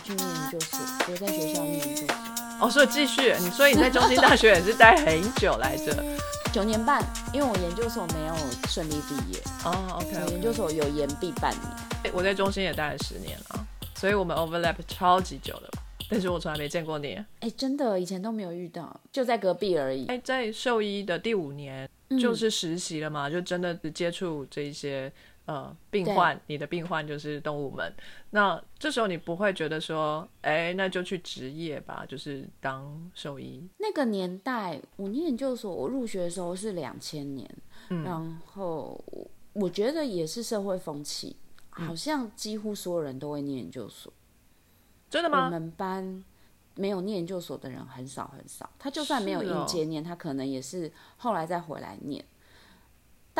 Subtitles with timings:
[0.00, 2.16] 去念研究所，我在学校念研究所。
[2.60, 6.04] 哦，所以继续，你所以你在中心大学也是待很久来着。
[6.52, 8.34] 九年半，因为我研究所没有
[8.68, 9.40] 顺利毕业。
[9.64, 12.12] 哦，OK，我研究所有延毕半年。
[12.12, 15.70] 我在中心也待了十年了，所以我们 overlap 超级久的，
[16.10, 17.18] 但是我从来没见过你。
[17.38, 20.06] 哎，真的，以前都没有遇到，就在隔壁而已。
[20.06, 21.88] 哎，在兽医的第五年
[22.20, 25.10] 就是实习了嘛，就真的接触这一些。
[25.50, 27.92] 呃，病患，你的病患就是动物们。
[28.30, 33.68] 那这时候你不会觉得说，哎，那就去职业吧，就是当兽医。
[33.78, 37.50] 那个年代，我念研究所，我入学的时候是两千年，
[37.88, 39.04] 然后
[39.52, 41.34] 我觉得也是社会风气，
[41.70, 44.12] 好像几乎所有人都会念研究所。
[45.08, 45.46] 真的吗？
[45.46, 46.24] 我们班
[46.76, 52.24] 没有念研究所的人很少很少，他就算没有应届念，他可能也是后来再回来念。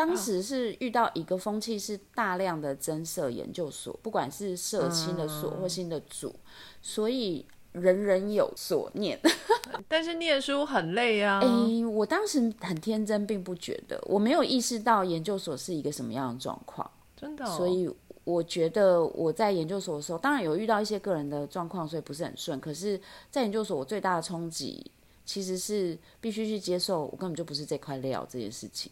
[0.01, 6.35] 当时是遇到一个风气，是大量的增设研究所，不管是设新的所或新的组，
[6.81, 9.19] 所以人人有所念。
[9.87, 11.39] 但是念书很累啊！
[11.43, 16.89] 哎，我当时很天真，并不觉得，我没有意识到研究所是一个什么样的状况。
[17.15, 17.87] 真的，所以
[18.23, 22.59] 我觉得我在研究所的时候，当然有遇到一些个人的状况，所以不是很顺。
[22.59, 24.89] 可是，在研究所，我最大的冲击
[25.23, 28.91] 其实是必须去接受，我根本就不是这块料这件事情。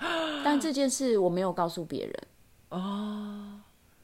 [0.44, 2.14] 但这件事我没有告诉别人
[2.70, 3.60] 哦，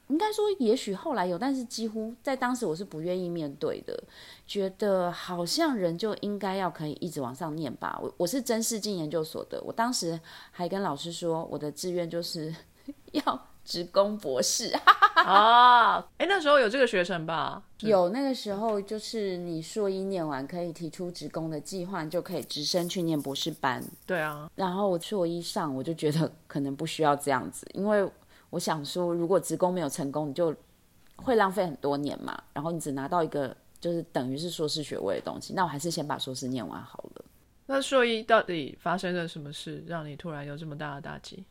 [0.08, 4.00] 应该说也许后来有，但是几乎在当时我是不愿意面对的，
[4.46, 7.98] 觉得好像人就应该要可以一直往上念吧。
[8.02, 10.18] 我我是真是进研究所的，我当时
[10.50, 12.54] 还跟老师说，我的志愿就是
[13.12, 14.72] 要职工博士。
[15.16, 17.62] 啊， 哎，那时候有这个学程吧？
[17.80, 23.82] 有，那个时候就是你硕一念完可以提出职工的计划，就可以直升去念博士班。
[24.06, 28.08] 对啊，然后我硕一上，我就觉得可能不需要这样子，因为
[28.50, 30.54] 我想说，如果职工没有成功，你就
[31.16, 32.40] 会浪费很多年嘛。
[32.52, 37.24] 然后你只拿到一个就是等于是硕士学位的东西，那我还是先把硕士念完好了。
[37.66, 41.44] 那硕一到底发生了什么事，让你突然有这么大的打击？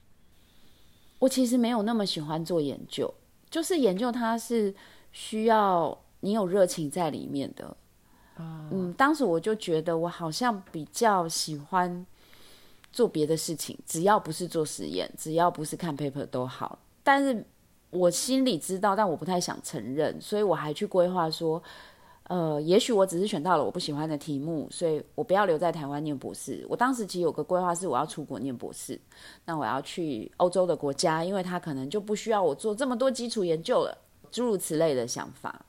[1.25, 3.11] 我其实没有那么喜欢做研究。
[3.49, 4.73] 就是研究它是
[5.11, 7.75] 需要你有热情在里面的，
[8.37, 12.05] 嗯，当时我就觉得我好像比较喜欢
[12.91, 16.77] 做别的事情，只要不是做实验，只要不是看 paper 都好。
[17.01, 17.43] 但是
[17.89, 21.61] 我心里知道，但我不太想承认，所以我还去规划说。
[22.27, 26.65] 呃，也许我只是选到了我不喜欢的题目，所以我不要留在台湾念博士。
[26.67, 28.99] 我当时其实有个规划是我要出国念博士，
[29.45, 33.95] 那我要去欧洲的国家，因为他可能就不需要我做这么多基础研究了，
[34.31, 35.63] 诸如此类的想法。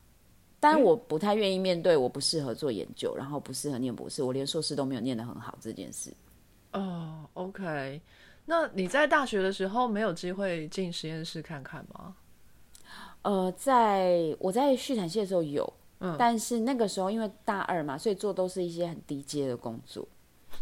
[0.59, 6.11] 但我不太愿意面对我不适合做研究，然后不适合念博士，我连硕士都没有念得很好这件事。
[6.73, 8.01] 哦，OK，
[8.47, 12.17] 那你在大学的时候没有机会进实验室看看吗？
[13.21, 15.71] 呃，在我在续产系的时候有。
[16.19, 20.07] 但是那个时候因为大二嘛，所以做都是一些很低阶的工作，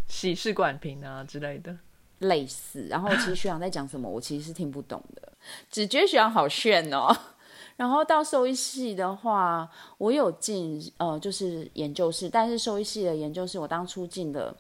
[0.07, 1.77] 洗试管瓶啊之类的，
[2.21, 2.87] 类似。
[2.89, 5.33] 然后其实 学长在讲什么，我其实是听不懂的，
[5.69, 7.15] 只觉得学长好炫哦。
[7.77, 9.69] 然后到兽医系的话，
[9.99, 14.57] 我有进呃就是研究室，但是兽医系的研究室我当初进的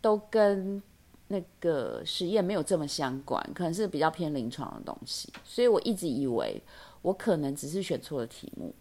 [0.00, 0.82] 都跟
[1.28, 6.60] 那个实验没有这么相关，可能是比较偏临床的东西，所以我一直以为
[7.02, 8.74] 我可能只是选错了题目。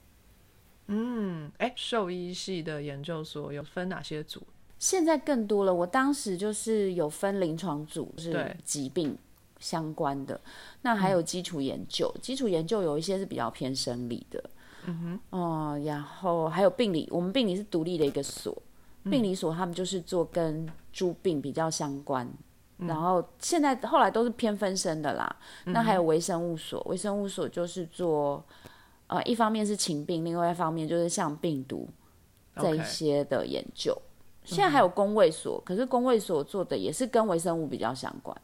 [0.87, 4.41] 嗯，哎，兽医系的研究所有分哪些组？
[4.77, 5.73] 现在更多了。
[5.73, 9.17] 我当时就是有分临床组，是疾病
[9.59, 10.39] 相关的。
[10.81, 14.43] 那还有基础研究，基础研究有一些是比较偏生理的。
[14.85, 18.55] 嗯哼，哦，然后还有病理，我们病理是独立的一个所，
[19.05, 22.29] 病理所他们就是做跟猪病比较相关。
[22.77, 25.35] 然后现在后来都是偏分身的啦。
[25.63, 28.45] 那还有微生物所，微生物所就是做。
[29.07, 31.87] 呃，一方面是情病，另外一方面就是像病毒
[32.55, 33.95] 这一些的研究。
[34.43, 38.35] 现在还有工位所，可是工位所做的也是跟微生物比较相关。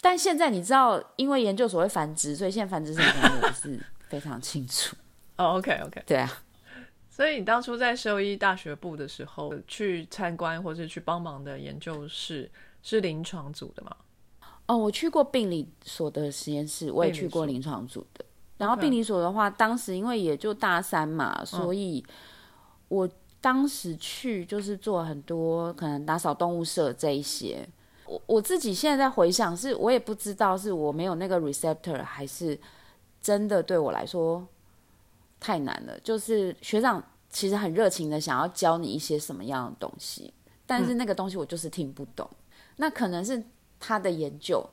[0.00, 4.96] 但现在你知道，因为研究所会繁殖，所以现在繁殖什么我是非常清楚。
[5.36, 6.42] 哦， OK OK，对啊。
[7.08, 12.50] 所以你当初在兽医大学部的时候，去参观或是去帮忙的研究室
[12.82, 13.96] 是临床组的吗？
[14.66, 18.24] 哦，我去过病理所的实验室，我也去过临床组的。
[18.62, 22.04] 然后病理所的话，当时因为也就大三嘛，所以
[22.86, 23.08] 我
[23.40, 27.68] 当时去就是做很多可能打扫动物舍这一些。
[28.06, 32.56] 我我自己现在在回想，是我也不知道是我没有那个 receptor，还是
[33.20, 34.46] 真的对我来说
[35.40, 35.98] 太难了。
[36.04, 40.32] 就是学长其实很热情的想要教你一些什么样的东西，
[40.64, 42.30] 但是那个东西我就是听不懂。
[42.76, 43.42] 那可能是
[43.80, 44.64] 他的研究，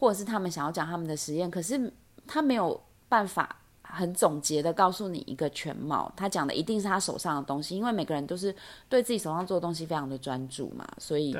[0.00, 1.92] 或者是他们想要讲他们的实验，可是
[2.26, 2.82] 他没有。
[3.08, 6.12] 办法很总结的告诉你一个全貌。
[6.16, 8.54] 他讲的一定是他手上的东西，因为每个人都是
[8.88, 11.36] 对自己手上做的东西非常的专注嘛，所以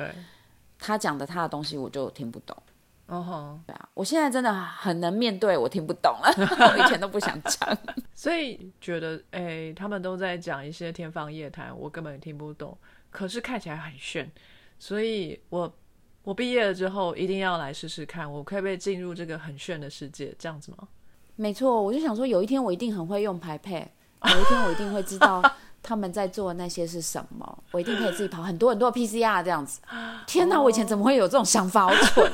[0.79, 2.55] 他讲的他的东西我就听不懂。
[3.07, 6.29] 哦吼，对啊，我现在真的很能面对我听不懂了，
[6.75, 7.77] 我以前都不想讲，
[8.13, 12.77] 所以觉得哎，他们都在讲一些天方夜谭，我根本听不懂，
[13.09, 14.29] 可是看起来很炫，
[14.77, 15.73] 所以我
[16.23, 20.35] 我毕业了之后一定要来试试看，我可不可以进入这个很炫的世界？
[20.37, 20.85] 这样子吗？
[21.37, 23.75] 没错，我就想说，有一天我一定很会用排配，
[24.25, 25.41] 有一天我一定会知道。
[25.83, 27.63] 他们在做那些是什么？
[27.71, 29.79] 我一定可以自己跑很多很多 PCR 这样子。
[30.25, 31.87] 天哪，我以前怎么会有这种想法？
[31.87, 32.29] 好蠢！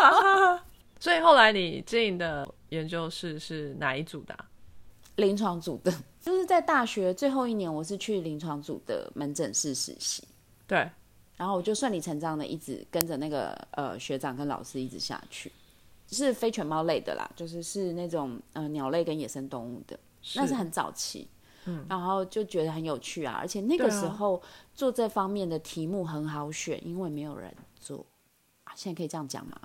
[0.98, 4.34] 所以后来你进的研究室是哪一组的？
[5.16, 5.92] 临床组的，
[6.22, 10.26] 就是在大学最后一年，我是去临床组的门诊室实习。
[10.66, 10.88] 对，
[11.36, 15.52] 然后我就顺理成章的一直跟着那个呃学长跟老师一直下去，
[16.12, 19.98] 是非犬猫类的啦，就是是那种呃鸟类跟野生动物的，
[20.34, 21.28] 那是很早期。
[21.64, 24.42] 嗯，然后就觉得很有趣啊，而且那个时候
[24.74, 28.04] 做这方面的题目很好选，因为没有人做
[28.64, 28.72] 啊。
[28.74, 29.60] 现在可以这样讲吗？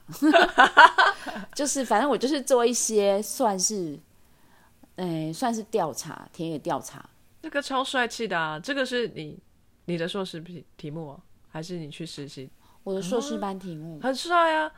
[1.55, 3.99] 就是反正我就是做一些算是，
[4.97, 7.03] 哎，算是调查，田野调查。
[7.41, 8.59] 这个超帅气的啊！
[8.59, 9.39] 这个是你
[9.85, 12.47] 你的硕士题题目，还是你去实习？
[12.83, 14.71] 我的硕士班题目很帅啊！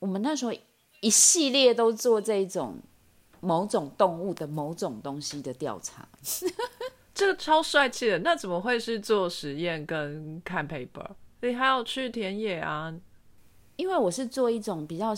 [0.00, 0.52] 我们那时候
[1.00, 2.80] 一系列都做这种。
[3.42, 6.06] 某种动物的某种东西的调查，
[7.14, 8.18] 这个超帅气的。
[8.18, 11.06] 那怎么会是做实验跟看 paper？
[11.40, 12.94] 你还要去田野啊？
[13.76, 15.14] 因为我是做一种比较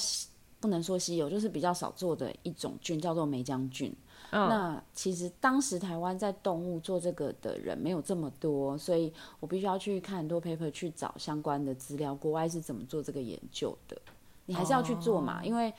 [0.60, 3.92] 不能说稀有，就是比较少做的一种菌，叫做梅浆菌。
[4.30, 14.00] 那其实当时台湾在动物做这个的人没有这么多，所以我必须要去看很多 paper 去找相关的资料，国外是怎么做这个研究的。
[14.46, 15.72] 你还是要去做嘛，因为。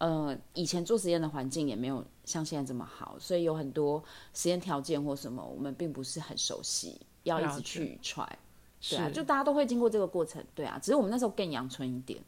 [0.00, 4.02] 呃，以前做实验的环境也没有像现在这么好，所以有很多
[4.32, 8.26] 实验条件或什么，我们并不是很熟悉，要一直去 try。
[8.88, 10.42] 对啊，就大家都会经过这个过程。
[10.54, 12.18] 对啊，只是我们那时候更阳春一点。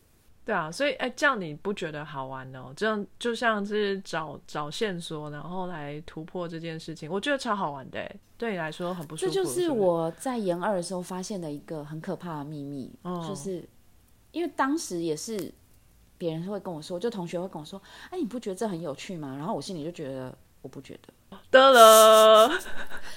[0.44, 2.74] 对啊，所以哎，这样你不觉得好玩哦？
[2.76, 8.14] 这样就像是找找线索，然后来突破这件事情，我觉得超好玩的。
[8.36, 9.32] 对你来说很不舒服。
[9.32, 12.92] 这就是我在研二的时候发现的一个很可怕的秘密，
[13.26, 13.66] 就是
[14.32, 15.50] 因为当时也是。
[16.22, 22.48] 别人会跟我说，就同学会跟我说：“哎，你不觉得这很有趣吗？”然后我心里就觉得我不觉得， 得了，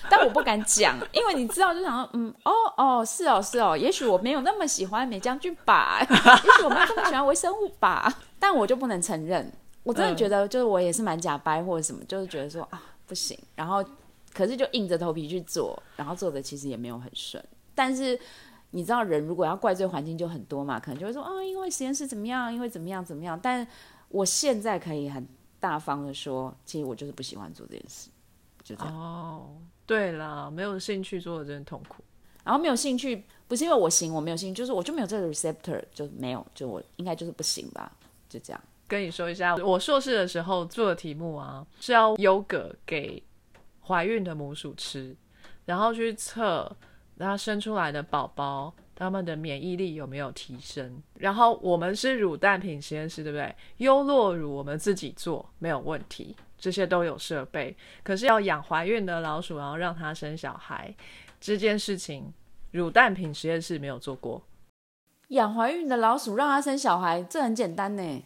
[0.09, 9.53] 但我不敢讲，因为你知道，就想说，嗯，哦哦，是哦是哦，也许我没有那么喜欢美将军吧，也许我没有这么喜欢微生物吧，但我就不能承认，
[9.83, 13.85] 我真的觉得就是我也是蛮假掰或者什么，就是觉得说啊不行，然后
[14.33, 17.43] 可是就硬着头皮去做，然后做的其实也没有很顺，
[17.75, 18.19] 但是。
[18.75, 23.39] 你知道人如果要怪罪环境就很多嘛，可能就会说啊，因为实验室怎么样，因为怎么样怎么样。
[23.41, 23.65] 但
[24.09, 25.25] 我现在可以很
[25.61, 28.09] 大方的说，其实我就是不喜欢做这件事，
[28.61, 28.93] 就这样。
[28.93, 29.55] 哦，
[29.85, 32.03] 对啦，没有兴趣做的真的痛苦。
[32.43, 37.89] 然后没有兴趣，不是因为我行，我没有兴趣，就是我就没有这个 receptor，就没有，就我应该就是不行吧，
[38.27, 38.61] 就这样。
[38.89, 43.23] 跟你说一下，我硕士的时候做的题目啊，是要优格给
[43.87, 45.15] 怀孕的母鼠吃，
[45.63, 46.75] 然后去测。
[47.19, 51.01] 它生出来的宝宝，他们的免疫力有没有提升？
[51.15, 53.55] 然后我们是乳蛋品实验室，对不对？
[53.77, 57.75] 优酪乳我们自己做没有问题，这些都有设备。
[58.03, 60.93] 可是要养怀孕的老鼠，然后让它生小孩，
[61.39, 62.33] 这件事情，
[62.71, 64.41] 乳蛋品实验室没有做过。
[65.29, 68.21] 养怀孕的老鼠让它生小孩，这很简单呢。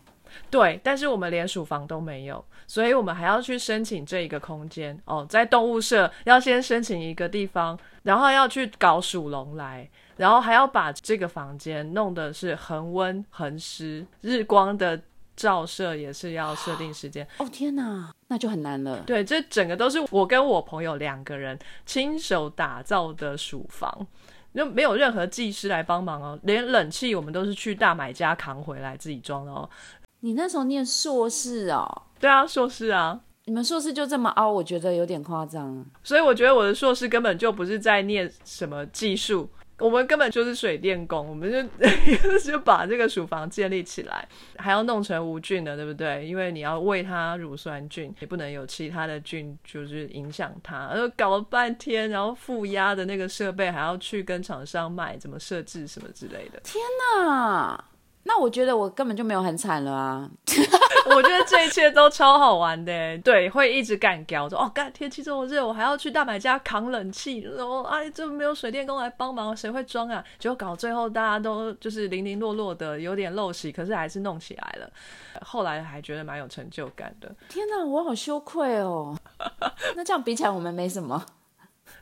[0.49, 15.01] 对，但是我们连鼠房都没有，所以我们还要去申请这一个空间哦，在动物社要先申请一个地方，然后要去搞鼠笼来，然后还要把这个房间弄的是恒温恒湿，日光的
[15.35, 17.25] 照射也是要设定时间。
[17.37, 19.01] 哦天哪，那就很难了。
[19.05, 24.05] 对，这整个都是我跟我朋友两个人亲手打造的鼠房，
[24.53, 29.69] 就没有任何技师来帮忙哦，连冷气我们都是去大买家扛回来自己装的哦。
[30.21, 32.03] 你那时候念硕士哦？
[32.19, 33.21] 对啊，硕士啊。
[33.45, 35.83] 你们硕士就这么凹，我觉得有点夸张。
[36.03, 39.49] 所以我觉得我的硕士根本就不是在念什么技术，
[39.79, 41.63] 我们根本就是水电工，我们就
[42.39, 46.27] 就把这个鼠房建立起来，还要弄成无菌的，对不对？
[46.27, 50.89] 因为你要喂它乳酸菌，也不能有其他的菌，就是影响它。
[50.93, 56.59] 然后搞了半天，然后负压的那个设备还要去跟厂商买，怎么设置什么之类的。
[56.63, 56.83] 天
[57.15, 57.83] 哪！
[58.23, 60.29] 那我觉得我根本就没有很惨了啊！
[61.15, 70.23] 我觉得这一切都超好玩的，对，会一直干掉说哦，干天气这么热，我还要去大买家扛冷气，然后哎，这没有水电工来帮忙，谁会装啊？
[70.37, 74.91] 结果搞最后大家都就是零零落落的，有点陋习，可是还是弄起来了。
[75.41, 77.33] 后来还觉得蛮有成就感的。
[77.47, 79.17] 天哪，我好羞愧哦。
[79.95, 81.25] 那这样比起来，我们没什么。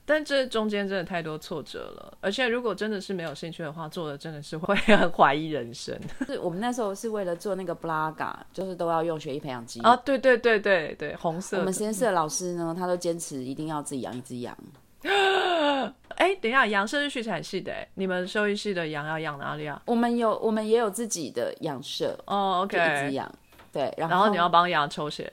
[0.10, 5.94] 但这中间真的太多挫折了，而且如果真的是没有兴趣的话，做的真的是会很怀疑人生。
[6.26, 11.58] 是我们那时候是为了做那个 Blaga，就是都要用血液培养基啊，对对对对对，红色。
[11.58, 14.58] 我们实验室的老师呢，他都坚持一定要自己养一只羊。
[16.16, 19.82] 哎，等一下，羊舍是畜产系的，你们兽医系的羊要养哪里啊？
[19.86, 23.30] 我们有，我们也有自己的养舍哦，OK，一只羊，
[23.74, 25.32] 对，然后你要帮羊抽血。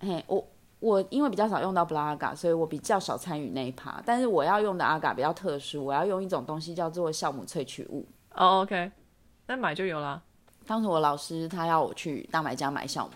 [0.00, 0.44] 嘿，我。
[0.86, 4.00] 我因为比较少用到布拉嘎，所以我比较少参与那一趴。
[4.06, 8.06] 但是我要用的阿嘎比较特殊，我要用一种东西叫做酵母萃取物。
[8.34, 8.92] 哦，OK，
[9.46, 10.22] 那买就有啦。
[10.66, 13.12] 当时我老师他要我去大买家买酵母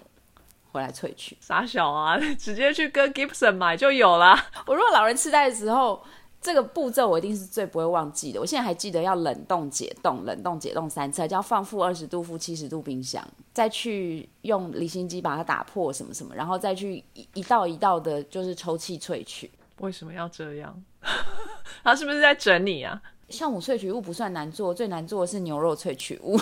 [0.72, 4.46] 回来萃取，傻小啊， 直接去跟 Gibson 买就有啦。
[4.66, 6.02] 我如果老人痴呆的时候。
[6.40, 8.40] 这个步骤我一定是最不会忘记的。
[8.40, 19.50] 我现在还记得要冷冻解冻，冷冻解冻三次，要放负二十度、负七十度冰箱，再去用离心机把它打破什么什么，然后再去一一道一道的，就是抽气萃取。
[19.80, 20.82] 为什么要这样？
[21.84, 23.00] 他是不是在整你啊？
[23.28, 26.38] 酵母萃取物不算难做，最难做的是牛肉萃取物。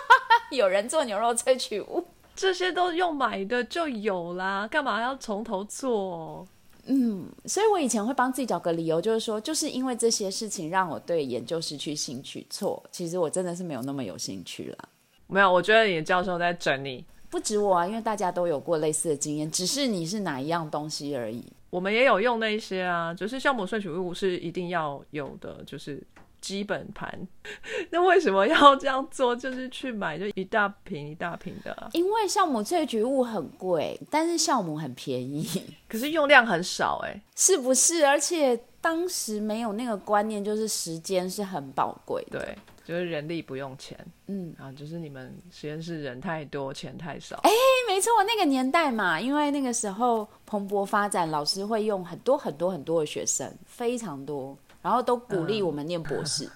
[0.50, 6.46] 有人做牛肉萃取物，这些都用买的就有啦，干嘛要从头做？
[6.86, 12.46] 嗯，所以我以前会帮自己找个理由，就是说，就是因为这些事情让我对研究失去兴趣。
[12.50, 14.88] 错，其实我真的是没有那么有兴趣了。
[15.26, 21.44] 没有，我觉得你的教授在整你，不止我啊，因为大家都有过类似的经验，只是你是哪一样东西而已。
[21.70, 26.02] 我们也有用那些啊，就是酵母萃取物是一定要有的，就是。
[26.42, 27.26] 基本盘，
[27.90, 29.34] 那为什么要这样做？
[29.34, 31.88] 就是去买就一大瓶一大瓶的。
[31.92, 35.48] 因为酵母萃取物很贵，但是酵母很便宜，
[35.88, 38.04] 可是用量很少哎，是不是？
[38.04, 43.96] 而且当时没有那个观念，就是时间是很宝贵的，对，就是人力不用钱，
[44.26, 47.36] 嗯，啊，就是你们实验室人太多，钱太少。
[47.44, 47.50] 哎，
[47.88, 54.58] 没错，那个年代嘛，因为那个时候蓬勃发展，老师会用很多很多很多的学生，非常多。
[54.82, 56.48] 然后都鼓励我们念博士，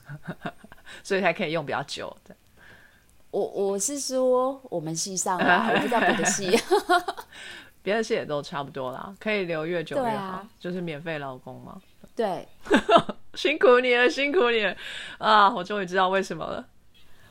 [1.02, 2.14] 所以才可以用比较久。
[3.30, 6.58] 我我是说我们系上啊， 我不知道别的系，
[7.82, 11.80] 别的系也都差不多啦，可以留越久越好，就是免费劳工嘛。
[12.14, 12.48] 对，
[13.34, 14.74] 辛苦你了，辛苦你了
[15.18, 15.50] 啊！
[15.54, 16.66] 我终于知道为什么了。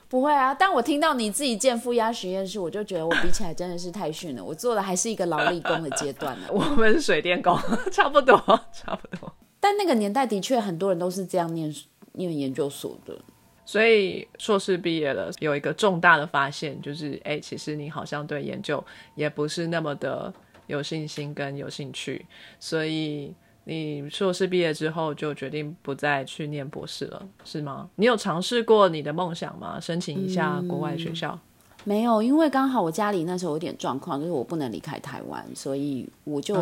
[0.07, 4.43] 不会啊，但我听到你自己建负压实验室，我就觉得我比起来真的是太逊了。
[4.43, 6.47] 我做的还是一个劳力工的阶段呢。
[6.51, 7.57] 我们是水电工，
[7.91, 8.37] 差不多，
[8.71, 9.33] 差不多。
[9.67, 11.73] 但那个年代的确很多人都是这样念
[12.11, 13.17] 念研究所的，
[13.65, 18.83] 所以硕士毕业了，有一个重大的发现，就是哎，其实你好像对研究
[19.15, 20.31] 也不是那么的
[20.67, 22.23] 有信心跟有兴趣，
[22.59, 27.89] 所以你硕士毕业之后就决定不再去念博士了，是吗？
[27.95, 29.79] 你有尝试过你的梦想吗？
[29.79, 31.39] 申请一下国外学校？
[31.85, 36.53] 没有，因为刚好我家里那时候有点状况，就是我不能离开台湾，所以我就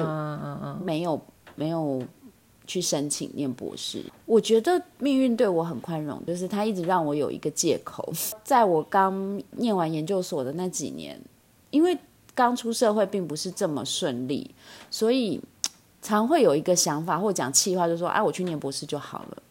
[0.86, 1.22] 没有
[1.55, 2.01] 没有。
[2.65, 8.12] 去申请念博士，我觉得命运对我很宽容，就是他一直让我有一个借口。
[8.43, 11.20] 在我刚念完研究所的那几年，
[11.72, 11.98] 因为
[12.34, 14.50] 刚出社会并不是这么顺利，
[14.89, 15.41] 所以
[16.01, 19.43] 常会有一个想法或讲气话，就说：“哎，我去念博士就好了。”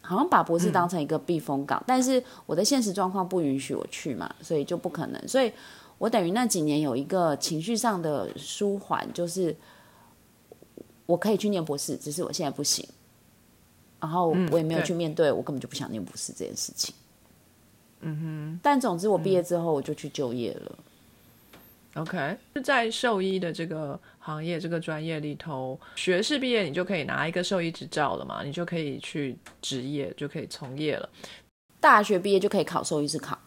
[0.00, 5.28] 好像把博士当成一个避风港，但是我的现实状况不允许我去嘛，所以就不可能。
[5.28, 5.52] 所以
[5.98, 9.54] 我等于那几年有一个情绪上的舒缓，就是。
[11.06, 12.86] 我可以去念博士，只是我现在不行。
[14.00, 16.94] 然后我也没有去面对，我根本就不想念博士这件事情。
[18.00, 18.60] 嗯哼。
[18.62, 20.78] 但总之，我毕业之后我就去就业了。
[21.94, 28.42] OK，是在兽医的这个行业、这个专业里头，学士毕业你就可以拿一个兽医执照了嘛？
[28.42, 31.08] 你就可以去执业，就可以从业了。
[31.80, 33.38] 大学毕业就可以考兽医师考，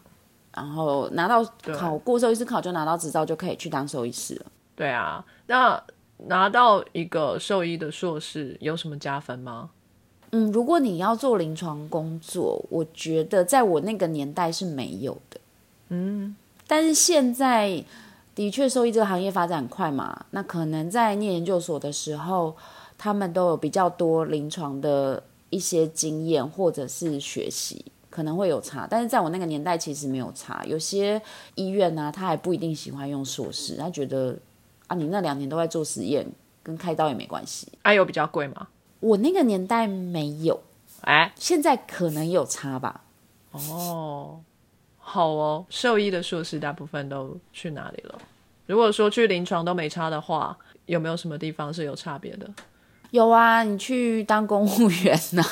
[0.54, 1.46] 然后拿到
[1.76, 4.46] 考过兽医师考，就拿到执照，就可以去当兽医师了。
[4.76, 5.84] 对啊，那。
[6.26, 9.70] 拿到一个兽医的硕士有什么加分吗？
[10.32, 15.40] 嗯，如果你要做临床工作，我觉得在我那个年代是没有的。
[15.90, 16.36] 嗯，
[16.68, 17.82] 但是现在
[18.36, 22.54] 的确兽医这个行业发展很快嘛，那可能在念研究所的时候，
[22.98, 28.86] 他们都有比较多临床的一些经验或者是学习，可能会有差。
[28.90, 31.22] 但是在我那个年代其实没有差，有些
[31.56, 34.36] 医院呢，他还不一定喜欢用硕士，他觉得。
[34.88, 36.26] 啊，你那两年都在做实验，
[36.64, 37.72] 跟开刀也没关系。
[37.84, 38.68] 哎，有比较贵吗？
[39.00, 40.62] 我那个年代没有，
[41.02, 43.02] 哎，现在可能有差吧。
[43.52, 44.40] 哦，
[44.98, 48.18] 好哦，兽医的硕士大部分都去哪里了？
[48.66, 52.50] 如果说去临床都没差的话，有没有什么地方是有差别的？
[53.12, 55.44] 有啊，你去当公务员呐，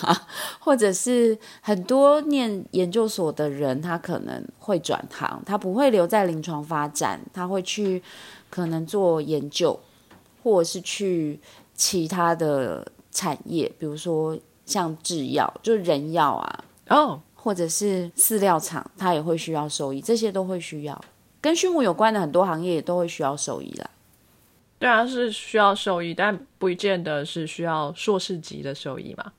[0.60, 8.04] 或者是很多念研究所的人，他可能会转行，他不会留在临床发展，他会去
[8.56, 9.78] 可能做研究，
[10.42, 11.38] 或者是去
[11.74, 21.04] 其他的产业，比如说像制药，就是人药啊，哦，或者是饲料厂，它也会需要兽医，这些都会需要，
[21.42, 23.90] 跟畜牧有关的很多行业也都会需要兽医啦。
[24.80, 29.34] 对啊，是需要兽医，但不见得是需要硕士级的兽医嘛。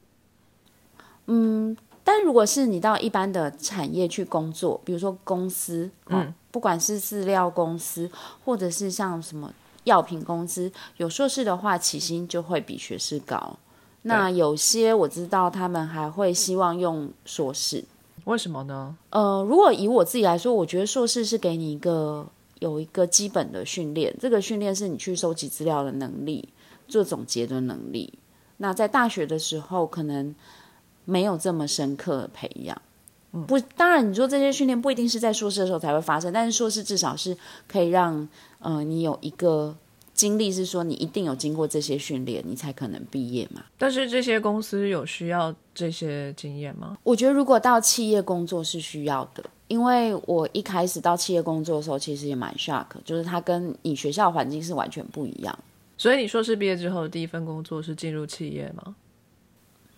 [1.29, 1.75] 嗯，
[2.07, 8.09] 但如果是你到一般的产业去工作，比如说公司，嗯，不管是饲料公司，
[8.45, 13.59] 或者是像什么药品公司，有硕士的话，起薪就会比学士高。
[14.03, 17.85] 那有些我知道，他们还会希望用硕士，
[18.27, 18.97] 为什么呢？
[19.11, 22.25] 呃，如果以我自己来说，我觉得硕士是给你一个
[22.61, 26.49] 有一个基本的训练，这个训练是你去收集资料的能力，
[26.87, 28.17] 做总结的能力。
[28.59, 30.33] 那在大学的时候，可能
[31.07, 32.83] 没有这么深刻的培养。
[33.49, 37.37] 不，当然你说这些训练不一定是在硕士的时候才会发生，但是硕士至少是
[37.69, 38.27] 可以让，
[38.61, 39.77] 呃，你有一个
[40.15, 43.63] 经历，是说你一定有经过这些训练，你才可能毕业嘛。
[43.77, 46.97] 但是这些公司有需要这些经验吗？
[47.03, 55.59] 我觉得如果到企业工作是需要的，因为我一开始到企业工作的时候，其实也蛮 shock，就是它跟你学校环境是完全不一样。
[55.99, 58.95] 所以你硕士毕业之后的第一份工作是进入企业吗？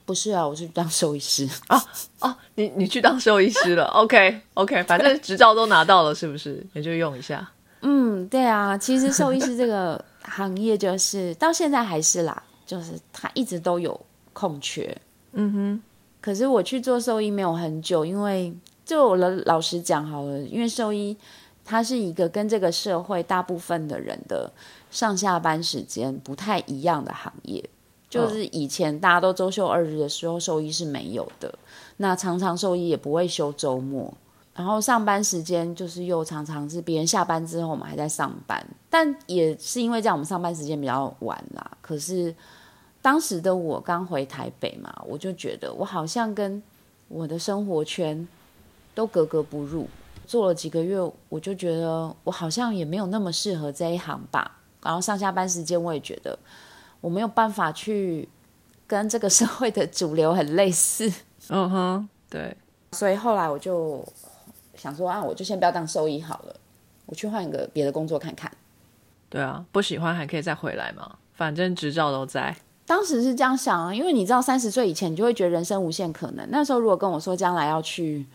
[0.08, 1.78] 不是啊，我是当兽医师啊。
[2.20, 3.84] 哦，你你去当兽医师了？
[3.92, 6.66] OK OK，反正执照都拿到了，是不是？
[6.72, 7.46] 也就用一下。
[7.82, 14.00] 嗯，对啊，其实兽医师这个行业就是到现在还是啦，就是它一直都有
[14.32, 14.96] 空缺。
[15.32, 15.82] 嗯哼，
[16.22, 18.50] 可是我去做兽医没有很久，因为
[18.86, 21.14] 就我老老实讲好了，因为兽医
[21.66, 24.50] 它是一个跟这个社会大部分的人的
[24.90, 27.62] 上下班时间不太一样的行业。
[28.08, 31.52] 就是以前大家都周休二日的时候，兽医是没有的。
[31.99, 34.12] 那常常兽医也不会休周末，
[34.54, 38.66] 然后上班时间就是又常常是别人下班之后，我们还在上班。
[38.88, 41.71] 但也是因为这样，我们上班时间比较晚啦。
[41.82, 42.34] 可是
[43.02, 46.62] 当时的我刚回台北嘛，我就觉得我好像跟
[47.08, 48.26] 我的生活圈
[48.94, 49.86] 都格格不入。
[50.26, 54.58] 做了几个月，我就觉得我好像也没有那么适合这一行吧。
[54.82, 56.38] 然后上下班时间，我也觉得。
[57.00, 58.28] 我没有办法去
[58.87, 61.13] 跟这个社会的主流很类似，
[61.49, 62.56] 嗯哼，对，
[62.93, 64.04] 所以后来我就
[64.75, 66.56] 想说啊，我就先不要当兽医好了，
[67.06, 68.50] 我去换一个别的工作看看。
[69.28, 72.56] 对啊，不喜欢还可以再回来嘛，反正执照都在。
[72.87, 76.49] 当时是这样想啊，因为你知道三十岁以前你就会觉得人生无限可能。
[76.50, 78.26] 那时候如果跟我说将来要去，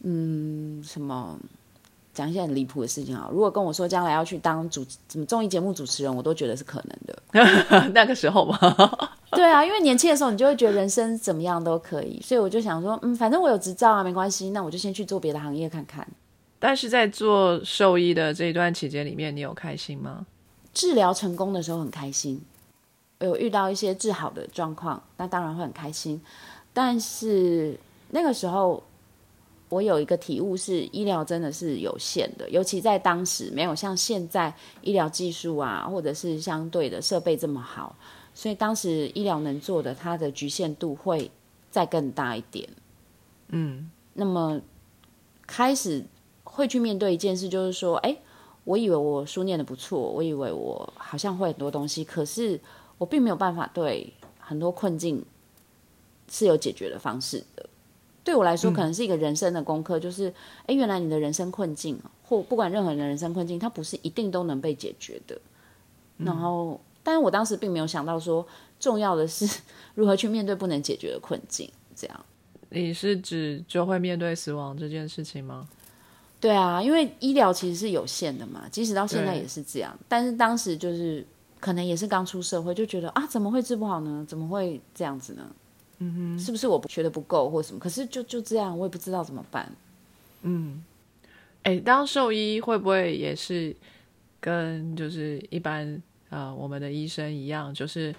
[0.00, 1.38] 嗯，什么？
[2.12, 3.28] 讲一些很离谱的事情啊！
[3.32, 7.90] 如果跟我说将来要去当主什么综艺节目主持人，我都觉得是可能的。
[7.94, 8.58] 那个时候吗？
[9.30, 16.06] 对啊，因为年轻的时候你就会觉得人生怎么样都可以，所以我就想说，嗯，反正我有执照啊，没关系，那我就先去做别的行业看看。
[16.58, 20.26] 但是在做兽医的这一段期间里面，你有开心吗？
[20.74, 22.42] 治疗成功的时候很开心，
[23.20, 26.20] 有遇到一些治好的状况，那当然会很开心。
[26.72, 27.78] 但是
[28.10, 28.82] 那个时候。
[29.70, 34.52] 我有一个体悟是，医疗真的是有限的，尤其在当时没有像现在
[34.82, 37.94] 医疗技术啊，或者是相对的设备这么好，
[38.34, 41.30] 所以当时医疗能做的它的局限度会
[41.70, 42.68] 再更大一点。
[43.50, 44.60] 嗯，那么
[45.46, 46.04] 开始
[46.42, 48.16] 会去面对一件事，就是说，哎，
[48.64, 52.60] 我以为我书念的不错，我以为我好像会很多东西，可是
[52.98, 55.24] 我并没有办法对很多困境
[56.28, 57.69] 是有解决的方式的。
[58.22, 60.32] 对我来说，可能是一个人生的功课，就是，
[60.66, 65.40] 哎，原来你的人生困境，或不管任何人的人生困境，它不是一定都能被解决的。
[66.18, 68.46] 然后，但是我当时并没有想到说，
[68.78, 69.60] 重要的是
[69.94, 71.70] 如何去面对不能解决的困境。
[71.96, 72.24] 这样，
[72.68, 75.66] 你是指就会面对死亡这件事情吗？
[76.38, 79.98] 对啊，因为医疗其实是有限的嘛，即使到现在也是这样。
[80.08, 81.26] 但是当时就是
[81.58, 84.24] 可能也是刚出社会，就觉得啊，怎么会治不好呢？
[84.28, 85.50] 怎么会这样子呢？
[86.02, 87.78] 嗯哼，是不是我学的不够或什么？
[87.78, 89.70] 可是就就这样，我也不知道怎么办。
[90.42, 90.82] 嗯，
[91.62, 93.76] 哎，当兽医会不会也是
[94.40, 98.14] 跟就是一般呃我们的医生一样，就是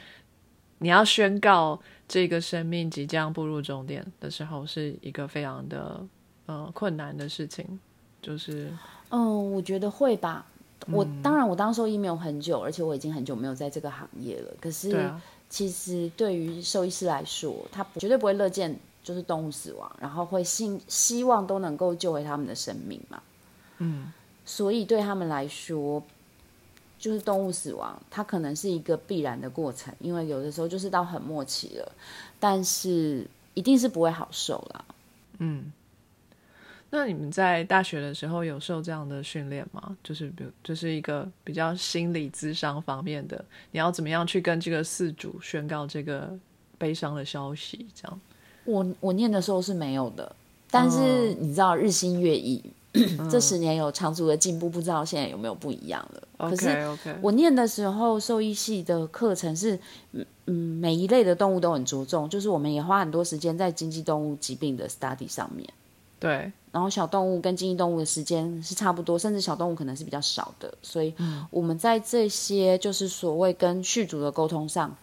[0.78, 6.06] 你要宣告这个生命即将步入终点的时候，是一个非常的
[6.46, 7.80] 呃困难的事情。
[8.22, 8.72] 就是
[9.10, 10.46] 嗯，我觉得会吧。
[10.92, 14.54] 我当然我当兽医没有很久，而且我已经很久没有在这个行业了。
[14.62, 15.12] 可是。
[15.52, 23.22] 其实对于兽医师来说，他绝对不会乐见就是动物死亡，然后会希希望都能够救回他们的生命嘛。
[23.80, 24.14] 嗯，
[24.46, 26.02] 所以对他们来说，
[26.98, 31.92] 就是动物死亡，它可能是一个必然的过程，因为有的时候就是到很末期了，
[32.40, 34.86] 但是一定是不会好受啦。
[35.40, 35.74] 嗯，
[36.92, 39.98] 那你们在大学的时候有受这样的训练吗？
[40.04, 46.38] 就是比如，就是一个比较心理智商方面的，你要怎么样去跟这个四主宣告这个
[46.78, 47.88] 悲伤的消息？
[47.96, 48.20] 这样，
[48.66, 50.36] 我我念的时候是没有的，
[50.70, 52.62] 但是你知道日新月异。
[53.32, 56.50] 这十年有长足的进步，不知道现在有没有不一样了。
[56.50, 56.78] 可是
[57.22, 59.80] 我念的时候，兽医系的课程是，
[60.12, 65.66] 嗯嗯，每一类的动物都很着重，就是我们也花很多时间在经济动物疾病的 study 上面。
[66.22, 71.14] 对，然后小动物跟经济动物的时间是差不多，甚至小动物可能是比较少的，所以
[71.50, 74.96] 我们在这些就是所谓跟续主的沟通上，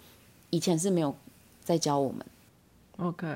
[0.49, 1.15] 以前是没有
[1.63, 2.25] 在教我们。
[2.97, 3.27] OK，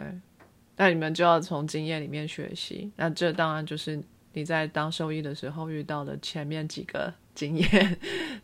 [0.76, 4.02] 那你们就要从经验里面学习，那这当然就是。
[4.34, 7.98] 你在当兽医的时候遇到的前面几个经验，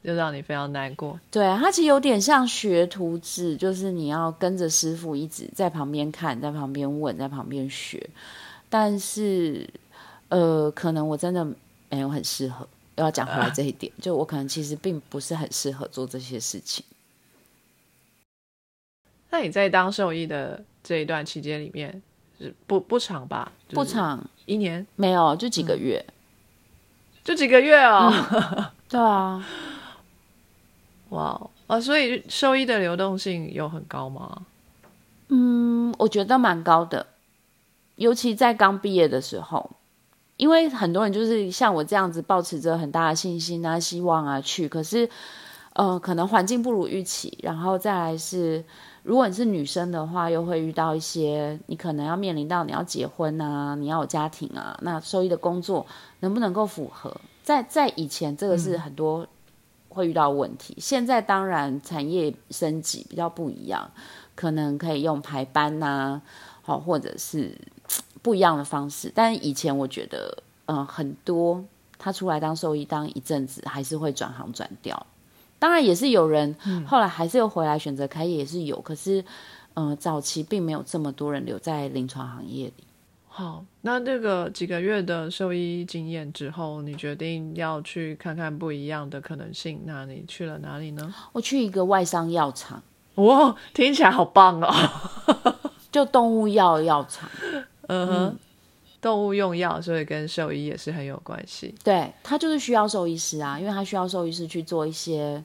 [0.04, 1.18] 就让你非常难过。
[1.30, 8.06] 对，它其实有点像学徒制，就是你要跟着师傅一直在旁边看，在旁边问，在旁边学。
[8.68, 9.68] 但是，
[10.28, 11.44] 呃，可能我真的
[11.88, 12.68] 没有很适合。
[12.96, 16.84] 要讲回来这一点，就我可能其实并不是很适合做这些事情。
[19.30, 22.02] 那你在当兽医的这一段期间里面，
[22.40, 23.52] 是不不长吧？
[23.68, 24.28] 不长。
[24.46, 26.04] 一年没有，就几个月，
[27.22, 28.12] 就几个月哦。
[28.88, 29.46] 对啊，
[31.10, 31.80] 哇啊！
[31.80, 34.44] 所以兽医的流动性有很高吗？
[35.28, 37.06] 嗯，我觉得蛮高的，
[37.98, 39.70] 尤其在刚毕业的时候，
[40.36, 45.08] 因为很多人就是像我这样子，保持着很大的信心啊、希望啊去，可是
[45.74, 48.64] 呃，可能环境不如预期，然后再来是。
[49.04, 55.86] 如果你是女生的话，又会遇到一些你可能要面临到你要结婚啊，你要有家庭啊，那收益的工作
[56.20, 57.18] 能不能够符合？
[57.42, 59.26] 在在以前，这个是很多
[59.88, 60.76] 会遇到问题。
[60.78, 63.90] 现在当然产业升级比较不一样，
[64.34, 66.20] 可能可以用排班呐，
[66.60, 67.56] 好或者是
[68.22, 69.10] 不一样的方式。
[69.14, 71.64] 但以前我觉得，嗯，很多
[71.98, 75.06] 他出来当兽医当一阵子，还是会转行转掉。
[75.58, 76.54] 当然也是有人
[76.86, 78.80] 后来还是又回来选择开业，也是有。
[78.80, 79.24] 可是，
[79.74, 82.84] 嗯，早期并没有这么多人留在临床行业里。
[83.26, 89.80] 好，那这个几个月的兽医经验之后，你决定要去看看不一样的可能性。
[89.84, 91.14] 那你去了哪里呢？
[91.32, 92.82] 我去一个外商药厂。
[93.16, 94.72] 哇，听起来好棒哦！
[95.90, 97.28] 就动物药药厂。
[97.88, 98.38] 嗯哼。
[99.00, 101.72] 动物用药，所以跟兽医也是很有关系。
[101.84, 105.40] 对他就是需要兽医师啊，因为他需要兽医师去做一些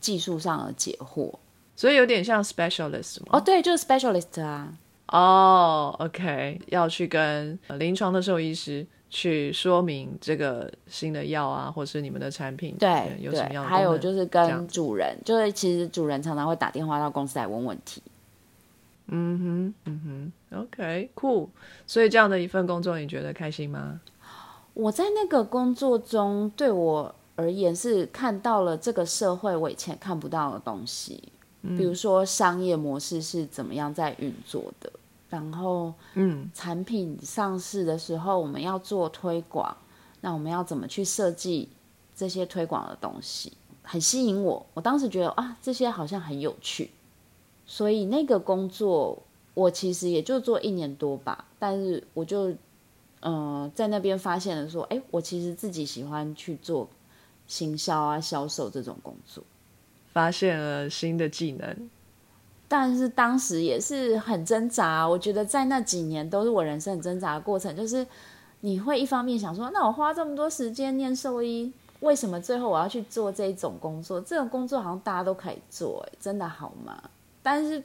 [0.00, 1.32] 技术上的解惑，
[1.76, 3.26] 所以有点像 specialist 吗？
[3.30, 4.72] 哦，对，就是 specialist 啊。
[5.12, 13.70] 哦，OK，要去跟临床的兽医师去说明这个新的药啊，或是你们的产品对有什么样的。
[13.70, 18.02] 还有就是跟主人，就是其实主人常常会打电话到公司来问问题。
[19.08, 21.48] 嗯哼，嗯哼，OK，酷。
[21.86, 24.00] 所以这样的一份工作，你觉得开心吗？
[24.74, 31.22] 我在那个工作中，对我而言是看到了这个社会我以前看不到的东西，
[31.62, 34.92] 比如说商业模式是怎么样在运作的，
[35.30, 39.74] 然后，嗯，产品上市的时候，我们要做推广，
[40.20, 41.68] 那我们要怎么去设计
[42.14, 44.66] 这些推广的东西，很吸引我。
[44.74, 46.90] 我当时觉得啊，这些好像很有趣。
[47.66, 49.22] 所以那个工作，
[49.54, 51.44] 我其实也就做一年多吧。
[51.58, 52.54] 但是我就，
[53.22, 56.88] 嗯，在那边发现了说，哎，我其实自己喜欢去做
[57.46, 59.42] 行销啊、销售这种工作，
[60.12, 61.90] 发现了新的技能。
[62.68, 65.08] 但是当时也是很挣扎。
[65.08, 68.06] 我觉得在那几年都是我人生很挣扎的过程，就是
[68.60, 74.20] 你会一方面想说，那我花这么多时间念兽医，为什么最后我要去做这一种工作？
[74.20, 77.00] 这种工作好像大家都可以做，哎，真的好吗？
[77.46, 77.80] 但是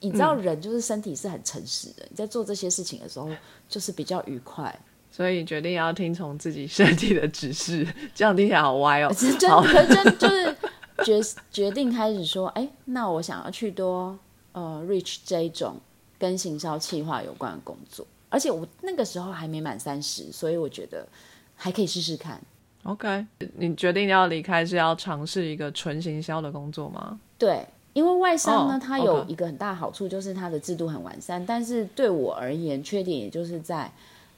[0.00, 2.06] 你知道，人就是身体是很诚实的。
[2.10, 3.26] 你在做这些事情的时候，
[3.66, 4.78] 就是比较愉快。
[5.10, 9.10] 所以决定要听从自己身体的指示， 这样听起来好歪哦。
[9.16, 10.54] 真可真就是
[11.02, 14.16] 决决定开始说，哎，那我想要去多
[14.52, 15.80] 呃 reach 这一种
[16.18, 18.06] 跟行销企划有关的工作。
[18.28, 21.08] 而且我那个时候还没满三十，所以我觉得
[21.56, 22.38] 还可以试试看。
[22.82, 23.24] OK，
[23.56, 27.18] 你决定要离开是要尝试一个纯行销的工作吗？
[27.38, 27.64] 对。
[27.94, 31.44] 因为外商呢，它有一个很大好处，就是它的制度很完善。
[31.44, 33.90] 但是对我而言，缺点也就是在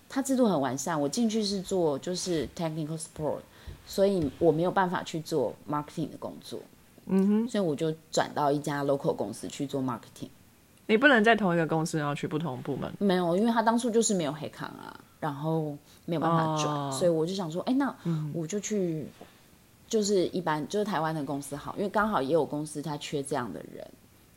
[0.08, 3.40] 它制度很完善，我进去是做就是 technical support，
[3.86, 6.58] 所以我没有办法去做 marketing 的工作。
[7.06, 10.28] 嗯哼，所以我就转到一家 local 公司去做 marketing。
[10.86, 12.90] 你不能在同一个公司然后去不同部门？
[12.98, 17.94] 没有，因为他当初就是没有黑康啊，然后没有办法转，所以我就想说，哎，那
[18.32, 19.06] 我就去。
[19.90, 23.84] 就是一般就是台湾的公司好，因为刚好也有公司它缺这样的人，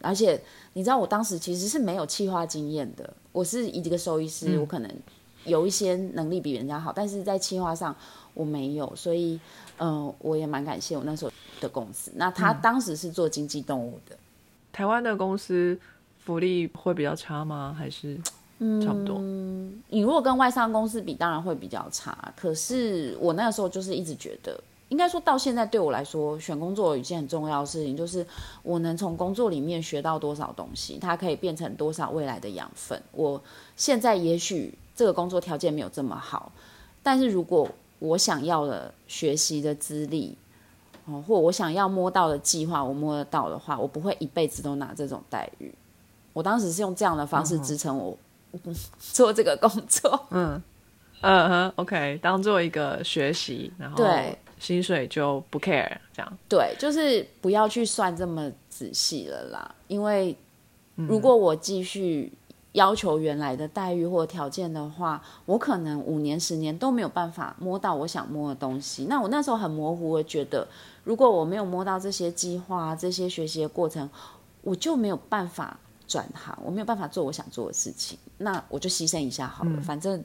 [0.02, 0.42] 而且
[0.74, 4.92] 你知道我当时其实是没有企划经验的，我是一个兽医师，我可能
[5.46, 7.96] 有一些能力比人家好，但是在企划上
[8.34, 9.40] 我没有，所以
[9.78, 12.12] 嗯，我也蛮感谢我那时候的公司。
[12.16, 14.18] 那他当时是做经济动物的，
[14.72, 15.80] 台湾的公司
[16.26, 17.76] 福利会比较差吗？
[17.78, 18.18] 还是
[18.84, 19.18] 差不多？
[19.20, 22.34] 嗯你如果跟外商公司比，当然会比较差。
[22.36, 24.60] 可是我那个时候就是一直觉得。
[24.94, 28.24] 应该说到现在，对我来说，选工作有一件很重要的事情，就是
[28.62, 33.02] 我能从工作里面学到多少东西，它可以变成多少未来的养分。
[33.12, 33.42] 我
[33.76, 36.52] 现在也许这个工作条件没有这么好，
[37.02, 40.38] 但是如果我想要的学习的资历，
[41.06, 45.74] 哦，或我想要摸到的计划，我摸得到的话，我不会一辈子都拿这种待遇。
[46.34, 48.16] 我当时是用这样的方式支撑我
[49.00, 50.28] 做这个工作。
[50.30, 50.62] 嗯
[51.24, 54.38] 嗯哼，OK，当做一个学习，然后对。
[54.60, 59.76] 薪水就不 care，这样对，就是不要去算这么仔细了啦。
[59.90, 60.34] 因为
[60.96, 62.32] 如果我继续
[62.72, 69.06] 要求原来的待遇或条件的话，我可能五年、十年都没有办法摸到我想摸的东西。
[69.10, 70.66] 那我那时候很模糊，我觉得
[71.04, 74.10] 如果我没有摸到这些计划、这些学习的过程，
[74.62, 78.18] 我就没有办法转行，我没有办法做我想做的事情。
[78.38, 80.24] 那我就牺牲一下好了，反正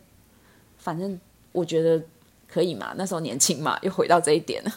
[0.78, 1.20] 反正
[1.52, 2.02] 我觉得。
[2.50, 2.94] 可以嘛？
[2.96, 4.72] 那时候年轻嘛，又回到这一点了。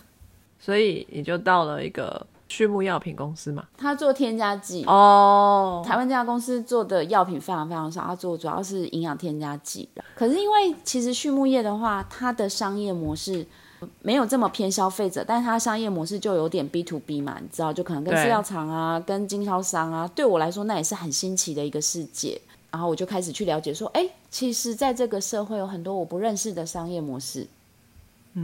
[0.60, 3.66] 所以你就到了一个畜牧药品公司嘛。
[3.78, 5.82] 他做添加剂哦。
[5.86, 9.88] 台湾这家公司做的药品非常非常少，他做主要是营养添加剂。
[10.14, 13.48] 可是因为其实畜牧业的话，它的商业模式
[14.02, 20.06] 没有这么偏消费者，但是它商业模式就有点 B to B 嘛，你知道，就可能跟饲料厂啊、跟经销商啊。
[20.14, 22.42] 对我来说，那也是很新奇的一个世界。
[22.70, 27.46] 然后我就开始去了解，说，哎，其实在这个社会有很多我不认识的商业模式。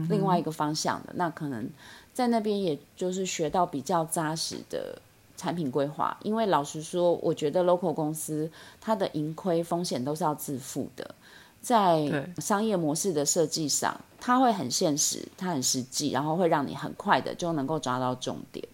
[0.09, 1.65] 另外一个方向的，那可能
[2.13, 5.01] 在那边也就是学到比较扎实的
[5.37, 6.17] 产品规划。
[6.23, 11.15] 因为老实说，我觉得 local 公司它的盈亏风险都是要自负的，
[11.61, 18.67] 在商业模式的设计上，它会很现实，它很实际，然后会让你很快的就能够抓到重点。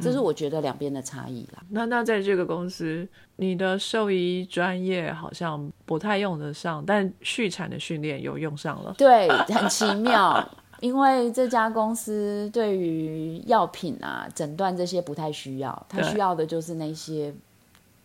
[0.00, 1.62] 这是我觉得两边的差异啦。
[1.70, 3.06] 那那在这个公司，
[3.36, 8.94] 你的兽医专业好像不太用得上，但畜产的训练有用上了。
[8.96, 10.48] 对， 很奇妙，
[10.80, 17.34] 因为这家公司对于药品啊、诊断这些不太需要，它需要的就是那些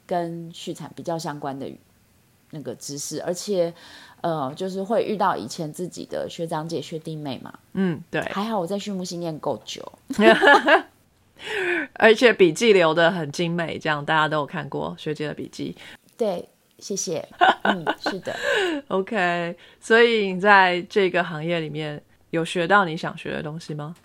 [0.06, 1.72] 跟畜产比较相关的
[2.52, 3.74] 那个知识，而且
[4.22, 7.54] 呃，就是会遇到以前自己的学长姐、学弟妹嘛。
[7.74, 8.22] 嗯，对。
[8.22, 9.92] 还好我在畜牧系念够久。
[11.94, 15.76] 而且笔记留的很精美，这样大家都有看过学姐的笔记。
[16.18, 16.48] 对，
[16.80, 17.28] 谢谢。
[17.64, 18.36] 嗯，是的。
[18.88, 22.02] OK，所以你在这个行业里面
[22.32, 23.96] 有学到你想学的东西吗？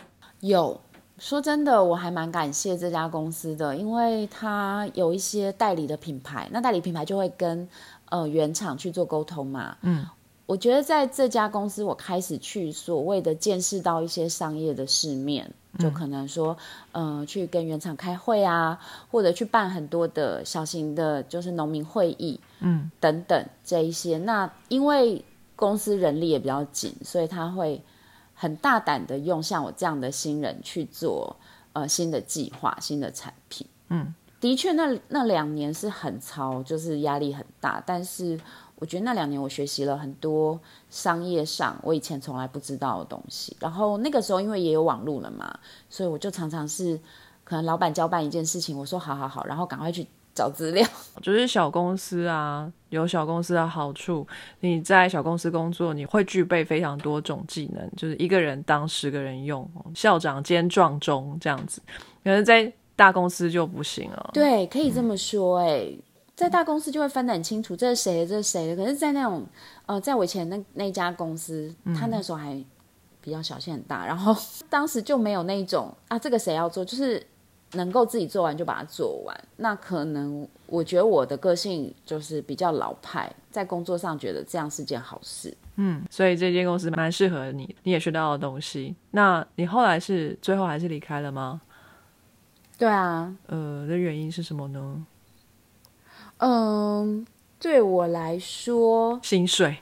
[0.41, 0.81] 有。
[1.19, 7.69] 说真的，我还蛮感谢这家公司的，因为它有一些代理的品牌，那代理品牌就会跟
[8.11, 9.77] 呃原厂去做沟通嘛。
[9.83, 10.07] 嗯。
[10.49, 16.57] 我觉得在这家公司，我开始去所谓的见识到一些商业的世面，就可能说，
[16.93, 18.81] 嗯，去跟原厂开会啊，
[19.11, 24.17] 或者去办很多的小型的，就是农民会议，嗯，等等这一些。
[24.17, 25.23] 那因为
[25.55, 27.83] 公司人力也比较紧，所以他会
[28.35, 31.37] 很大胆的用像我这样的新人去做
[31.75, 33.67] 呃新的计划、新的产品。
[33.91, 38.41] 嗯，的确，那那两年是很超，就是压力很大，但是。
[38.81, 45.59] 我觉得那两年我学习了很多商业上我以前从来不知道的东西，然后那个时候因为也有网络了嘛，
[45.91, 46.99] 所以我就常常是
[47.43, 50.87] 可能老板交办一件事情，我说好好好，然后赶快去找资料。
[51.21, 54.25] 就是小公司啊，有小公司的好处，
[54.61, 61.83] 你在小公司工作，你会具备非常多种技能，就是一个人当十个人用，校长兼壮中这样子，
[62.23, 64.31] 可能在大公司就不行了。
[64.33, 65.93] 对，可以这么说，哎。
[66.39, 68.77] 在大公司就会分得很清楚，这是谁，这是谁的。
[68.77, 69.45] 可是，在那种
[69.87, 72.65] 呃，在我以前那那家公司，他那时候还
[73.21, 74.07] 比较小，心很大。
[74.07, 74.37] 然后
[74.71, 77.21] 当时就没有那种啊，这个谁要做，就是
[77.73, 79.37] 能够自己做完就把它做完。
[79.57, 85.53] 那可能我觉得我的个性就是比较老派，在工作上觉得这样是件好事。
[85.75, 88.95] 嗯，所以这间公司蛮适合你，你也学到了东西。
[89.11, 91.61] 那你后来是最后还是离开了吗？
[92.79, 93.37] 对啊。
[93.47, 95.05] 呃，的原因是什么呢？
[96.39, 97.27] 嗯，
[97.61, 99.77] 对我来说，薪水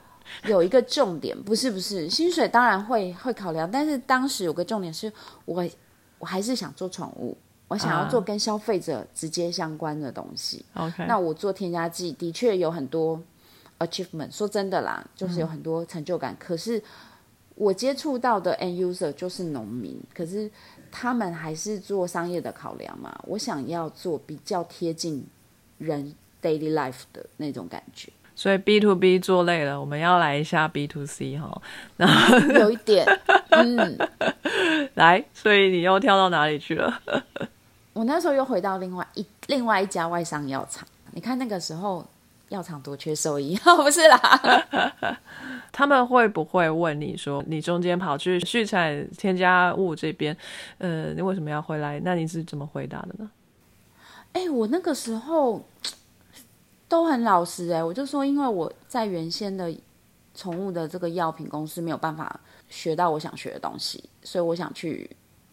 [0.46, 5.12] 有一个重点，不是不是，薪水当然会会考量，但是当时有个重点是
[5.44, 5.66] 我
[6.18, 7.36] 我还是想做宠物，
[7.68, 10.64] 我想要做跟消费者直接相关的东西。
[10.74, 13.20] OK，那我做添加剂的确有很多
[13.78, 16.34] achievement，说真的啦，就是有很多成就感。
[16.38, 16.82] 可是
[17.54, 20.50] 我接触到的 end user 就是农民，可是
[20.90, 23.14] 他们还是做商业的考量嘛。
[23.26, 25.26] 我想要做比较贴近
[25.78, 28.10] 人 daily life 的那种感觉。
[28.38, 31.62] 所以 B to B 做累了，我们要来一下 B to C 哈。
[31.96, 33.06] 然后有一点，
[33.48, 33.98] 嗯，
[34.92, 37.00] 来，所以你又跳到哪里去了？
[37.94, 40.86] 我那时候又回到另外一另外一家外商药厂。
[41.12, 42.06] 你看那个时候
[42.50, 45.16] 药厂多缺兽医， 不是啦。
[45.72, 50.36] 他们会不会问你说，你中间跑去畜产添加物这边，
[50.76, 51.98] 呃，你为什么要回来？
[52.04, 53.30] 那你是怎么回答的呢？
[54.34, 55.66] 哎，我那个时候。
[56.88, 59.74] 都很老实哎，我就说，因为我在原先的
[60.34, 65.10] 宠物的这个药品公司没有办法学到我想学的东西，所以我想去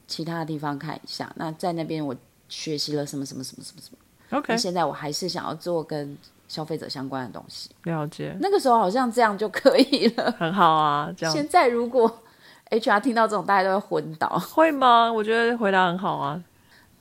[0.08, 1.32] 其他的地方看一下。
[1.36, 2.16] 那在那边我
[2.50, 4.38] 学习了什么什么什么什么什么。
[4.38, 6.18] OK，现在我还是想要做跟
[6.48, 7.70] 消费者相关的东西。
[7.84, 8.36] 了解。
[8.40, 10.32] 那个时候好像这样就可以了。
[10.38, 11.34] 很好啊，这样。
[11.34, 12.22] 现在如果
[12.70, 14.28] HR 听到这种，大家都会昏倒。
[14.40, 15.12] 会吗？
[15.12, 16.44] 我觉得回答很好啊。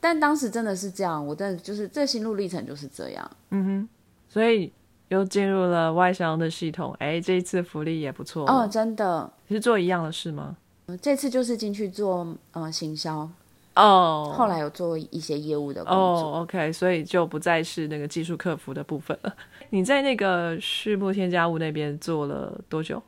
[0.00, 3.30] 但当时真的是这样，我真的就是这心路历程就是这样。
[3.50, 3.88] 嗯哼。
[4.32, 4.72] 所以
[5.08, 9.30] 又进入了外商的系统，哎，这一次福利也不错哦，真的。
[9.46, 10.56] 是做一样的事吗？
[11.02, 13.28] 这次就是进去做呃行销
[13.74, 15.98] 哦，后来有做一些业务的工作。
[15.98, 19.36] 哦，OK，所以就不再是那个技术客服的部分了。
[19.68, 23.02] 你在那个畜牧添加物那边做了多久？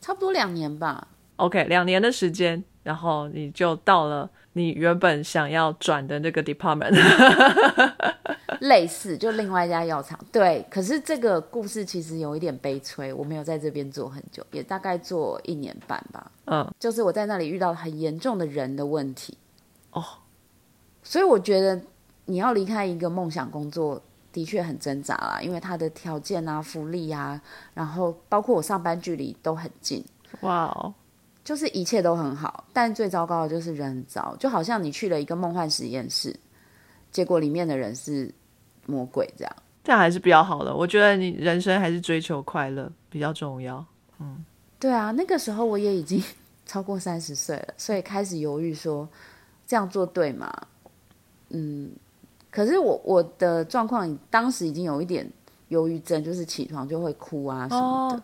[0.00, 1.08] 差不多两年吧。
[1.34, 6.94] OK，两年的时间，然后你就到了你原本想要转的那个 department。
[8.60, 10.62] 类似，就另外一家药厂，对。
[10.68, 16.30] 可是这个故事其实有一点悲催，我没有在这边做很久，也大概做一年半吧。
[16.44, 19.38] 嗯，就是我在那里遇到很严重的人的问题。
[19.92, 20.04] 哦，
[21.02, 21.80] 所以我觉得
[22.26, 27.40] 你要离开一个梦想工作，的确很挣扎啦，因为它的条件啊、福利啊，
[27.72, 30.04] 然后包括我上班距离都很近。
[30.42, 30.92] 哇哦，
[31.44, 36.34] 就是一切都很好，但最糟糕的就是人很糟，就好像你去了一个梦幻实验室，
[37.10, 38.32] 结果里面的人是。
[38.86, 40.74] 魔鬼这样，这样还是比较好的。
[40.74, 43.84] 我觉得你人生还是追求快乐比较重要。
[44.18, 44.44] 嗯，
[44.80, 46.20] 对啊，那个时候我也已经
[46.66, 49.08] 超过三十岁了，所以开始犹豫说
[49.64, 50.52] 这样做对吗？
[51.50, 51.92] 嗯，
[52.50, 55.30] 可是我我的状况当时已经有一点
[55.68, 58.22] 忧郁症，就是起床就会哭啊什么的。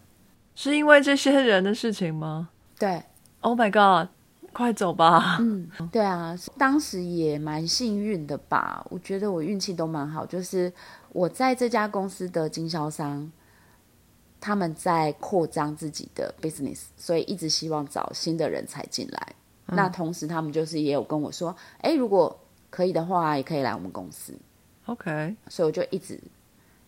[0.57, 2.49] 是因为这些人的事情吗？
[2.79, 3.03] 对。
[3.41, 4.09] Oh my god！
[4.53, 5.37] 快走吧。
[5.39, 8.85] 嗯，对啊，当时也蛮幸运的吧。
[8.89, 10.73] 我觉得我运气都蛮好，就是
[11.11, 13.31] 我在这家公司的经销商，
[14.41, 19.35] 他们在扩张自己的 business，所以一直希望找新的人才进来。
[19.67, 22.39] 那同时，他们就是也有跟我说，哎，如果
[22.71, 24.33] 可以的话，也可以来我们公司。
[24.87, 26.19] OK，所以我就一直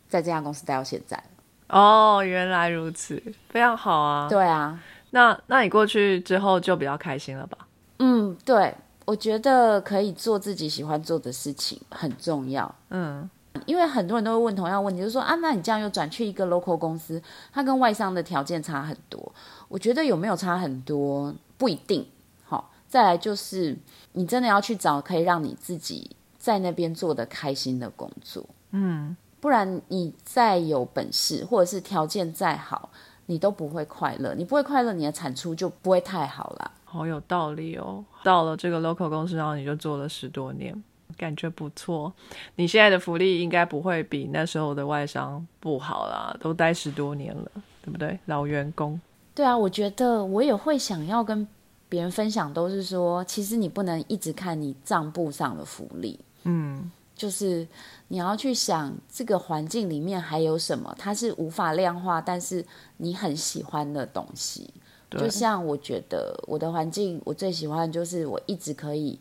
[0.08, 1.22] 在这家公司待到现在。
[1.68, 4.26] 哦，原来如此，非常好啊。
[4.28, 4.82] 对啊。
[5.10, 7.58] 那那你过去之后就比较开心了吧？
[7.98, 12.72] 嗯，对，我觉得可以做自己喜欢做的事情很重要。
[12.90, 13.28] 嗯，
[13.66, 17.20] 因为很多人都会问同样问题，就说啊，那你这样又转去一个 local 公司，
[17.52, 19.32] 它跟外商的条件差很多。
[19.68, 22.06] 我觉得有没有差很多不一定。
[22.44, 23.76] 好，再来就是
[24.12, 28.44] 你真的要去找可以让你自己在那边做的开心的工作。
[28.70, 32.90] 嗯，不然你再有本事或者是条件再好。
[33.30, 36.70] 你都不会快乐，你不会快乐，你的产出就不会太好了。
[36.84, 38.02] 好有道理哦。
[38.24, 40.74] 到了这个 local 公司，然后你就做了十多年，
[41.18, 42.10] 感觉不错。
[42.56, 47.50] 你现在的福利应该不会比那时候的外商不好啦，都待十多年了，
[47.82, 48.18] 对不对？
[48.24, 48.98] 老员工。
[49.34, 51.46] 对啊，我觉得我也会想要跟
[51.90, 56.90] 别人分享，都是说，其实你不能一直看你账簿上的福利，嗯。
[57.18, 57.66] 就是
[58.06, 62.64] 你要去想这个环境里面还有什么，它是无法量化，但是
[62.98, 64.72] 你很喜欢的东西。
[65.10, 69.18] 就像我觉得我的环境，我最喜欢就是我一直可以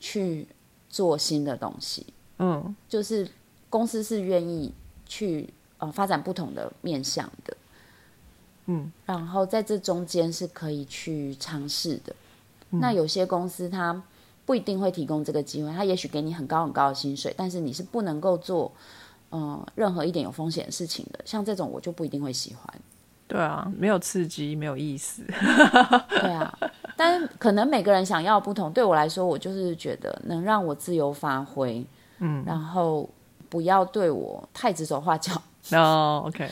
[0.00, 0.48] 去
[0.88, 2.06] 做新的东西。
[2.38, 3.28] 嗯，就是
[3.68, 4.72] 公司是愿意
[5.06, 7.56] 去呃发展不同的面向的。
[8.66, 12.16] 嗯，然后在这中间是可以去尝试的。
[12.70, 14.02] 那有些公司它。
[14.46, 18.70] 不一定会提供这个机会，他也许给你很高很高的薪水，但是你是不能够做，
[19.30, 21.20] 嗯，任何一点有风险的事情的。
[21.24, 22.74] 像这种我就不一定会喜欢。
[23.26, 25.22] 对啊，没有刺激，没有意思。
[26.10, 26.58] 对啊，
[26.94, 28.70] 但可能每个人想要不同。
[28.70, 31.84] 对我来说，我就是觉得能让我自由发挥，
[32.18, 33.08] 嗯，然后
[33.48, 35.32] 不要对我太指手画脚。
[35.72, 36.46] 哦，OK，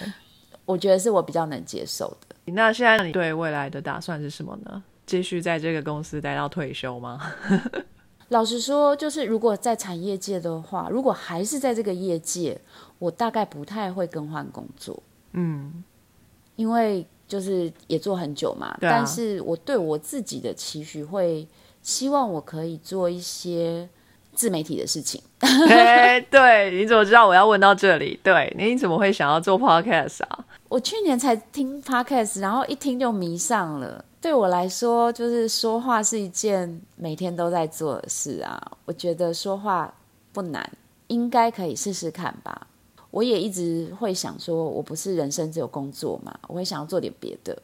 [0.64, 2.34] 我觉得是我比较能接受的。
[2.46, 4.82] 那现在你对未来的打算是什么呢？
[5.12, 7.20] 继续在这个公司待到退休吗？
[8.30, 12.58] 老实说，就是如果在产业界的话，如果还是在这个业界，
[12.98, 15.02] 我大概不太会更换工作。
[15.32, 15.84] 嗯，
[16.56, 21.46] 因为就是也做很久嘛，啊但是我对我自己的期许会
[21.82, 23.86] 希望我可以做一些
[24.32, 25.22] 自媒体的事情。
[25.68, 28.18] 哎，对，你怎么知道我要问到这里？
[28.22, 30.46] 对，你怎么会想要做 podcast 啊？
[30.72, 34.02] 我去年才听 podcast，然后一听就迷上了。
[34.22, 38.58] 对我来说，就是说话是一件每天都在做的事啊。
[38.86, 39.92] 我觉得说话
[40.32, 40.66] 不难，
[41.08, 42.66] 应该可以试试看吧。
[43.10, 47.54] 我也一直会想说，我不是人生只有工作嘛，我会想要做点别的。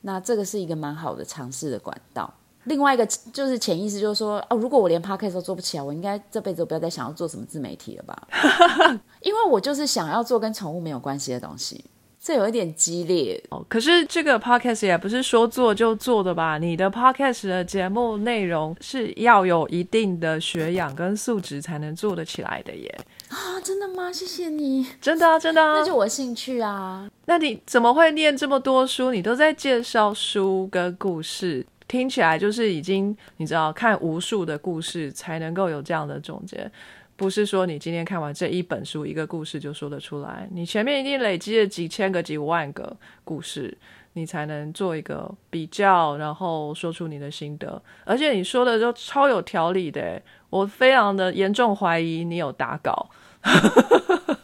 [0.00, 2.28] 那这个是一个蛮好的尝试的管道。
[2.64, 8.28] 另外一个就是潜意识，就是说，哦，如果我连 podcast 都做不起来，我应该这辈子都不要再想要做什么自媒体了吧？
[9.22, 11.84] 因为我就是想要做跟宠物没有关系的东西。
[12.28, 16.58] 这有一点激烈，哦，可是这个 podcast 也不是说做就做的吧？
[16.58, 22.98] 你的 podcast 的节目内容是要有一定的学养跟素质才能做得起来的耶。
[23.30, 24.12] 啊，真的吗？
[24.12, 25.78] 谢谢你，真的啊，真的啊。
[25.78, 27.08] 那就我兴趣啊。
[27.24, 29.10] 那你怎么会念这么多书？
[29.10, 36.70] 你都在介绍书跟故事，听起来就是已经你知道看无数的故事才能够有这样的总结。
[37.18, 43.76] 不是说你今天看完这一本书一个故事就说得出来，你前面一定累积了几千个、几万个故事，
[44.12, 47.82] 你才能做一个比较，然后说出你的心得。
[48.04, 53.10] 而且你说的都超有条理的，我非常的严重怀疑你有打稿。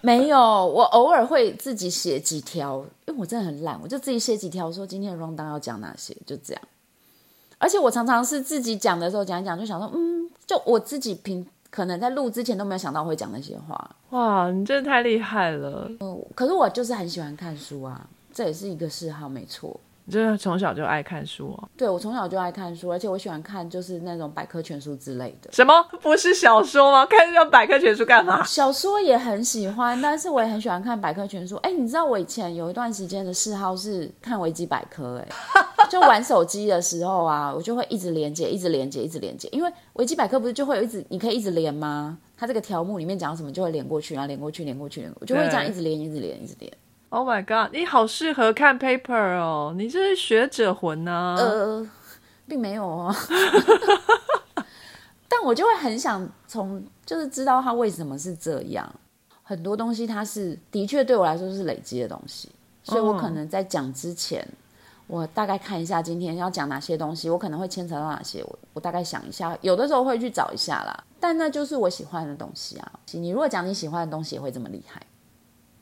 [0.00, 6.62] 没有，我偶尔会自己写几条，因为我真的很懒，我就自己写几条，说今天的 round down 要讲哪些，就这样。
[7.58, 11.46] 而且我常常是自己讲的时候讲一讲，就想说，嗯，就我自己平。
[11.74, 13.96] 可能在录之前都没有想到会讲那些话。
[14.10, 15.90] 哇，你真的太厉害了！
[15.98, 19.80] 嗯，可是我就是很喜欢看书啊，这也是一个嗜好，没错。
[20.06, 21.68] 你真的从小就爱看书哦？
[21.76, 25.50] 对，我从小就爱看书，而且我喜欢看就是那种百科全书之类的。
[25.52, 25.72] 什么？
[26.02, 27.06] 不是小说吗？
[27.06, 28.42] 看这种百科全书干嘛？
[28.46, 31.56] 小说也很喜欢，但是我也很喜欢看百科全书。
[31.56, 35.28] 哎，你知道我以前有一段时间的嗜好是看维基百科，哎。
[35.90, 39.48] 就玩手机的时候啊，我就会一直连接，一直连接，一直连接。
[39.52, 42.18] 因为维基百科不是就会有一直，你可以一直连吗？
[42.36, 46.72] 它这个条目里面讲什么，就会连过去，然后连过去，连过去，连过去，我就会这样一直连，一直连，一直连。
[47.14, 47.72] Oh my god！
[47.72, 51.36] 你好适合看 paper 哦，你这是学者魂呐。
[51.38, 51.88] 呃，
[52.44, 53.14] 并没有哦。
[55.28, 58.92] 但我就会很想从，就是知道它为什么是这样。
[59.44, 62.50] 很多东西它是的确对我来说是累积的东西，
[62.82, 64.44] 所以我可能在讲之前。
[65.06, 71.04] 我大概看一下今天要讲哪些东西，我可能会牵扯到哪些，我我大概想一下，有的时候会去找一下啦。
[71.20, 72.92] 但那就是我喜欢的东西啊。
[73.12, 75.00] 你如果讲你喜欢的东西，也会这么厉害，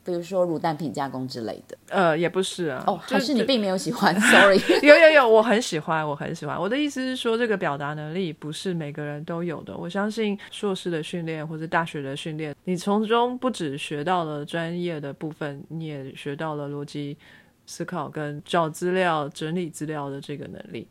[0.04, 1.76] 比如说乳蛋品加工之类的。
[1.88, 2.84] 呃，也不是啊。
[2.86, 4.58] 哦，还是你并没有喜欢？Sorry。
[4.82, 6.60] 有有有，我很喜欢，我很喜欢。
[6.60, 9.76] 我的意思是说，这个表达能力不是每个人都有的。
[9.76, 17.16] 我相信硕士的训练或者大学的训练，你从中不止学到了专业的部分，你也学到了逻辑。
[17.64, 20.86] 思考跟找资料、整理资料的这个能力，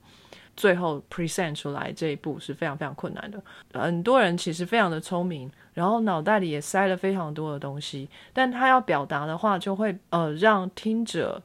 [0.56, 3.41] 最后 present 出来这一步是非常非常困难的。
[3.74, 11.41] 很多人其实非常的聪明，然后脑袋里也塞了非常多的东西，但他要表达的话，就会呃让听者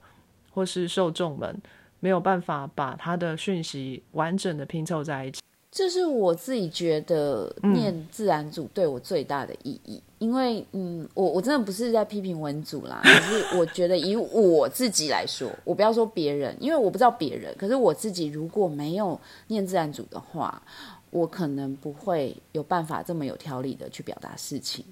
[0.51, 1.61] 或是受众们
[2.01, 5.41] 没有办法把他的讯息完整的拼凑在一起。
[5.77, 20.63] 这是我自己觉得念自然组对我最大的意义，因为嗯，我我真的不是在批评文组啦，可是我觉得以我自己来说，我不要说别人，因为我不知道别人，可是我自己如果没有念自然组的话，
[21.11, 24.83] 我可能不会有办法这么有条理的去表达事情，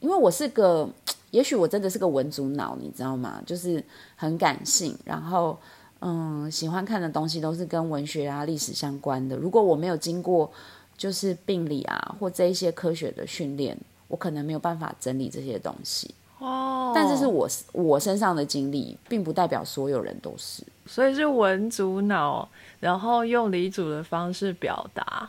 [0.00, 0.90] 因为我是个，
[1.30, 3.40] 也许我真的是个文组脑，你知道吗？
[3.46, 3.80] 就是
[4.16, 5.56] 很感性，然后。
[6.00, 9.36] 嗯，喜欢看的东西都是跟文学啊、历史相关的。
[9.36, 10.48] 如果我没有经过
[10.96, 13.76] 就是病理啊或这一些科学的训练，
[14.06, 16.14] 我可能没有办法整理这些东西。
[16.38, 20.62] 哦，但这是我我身上的经历，并不代表所有人都是。
[20.86, 25.28] 所以是文主脑，然后用理主的方式表达。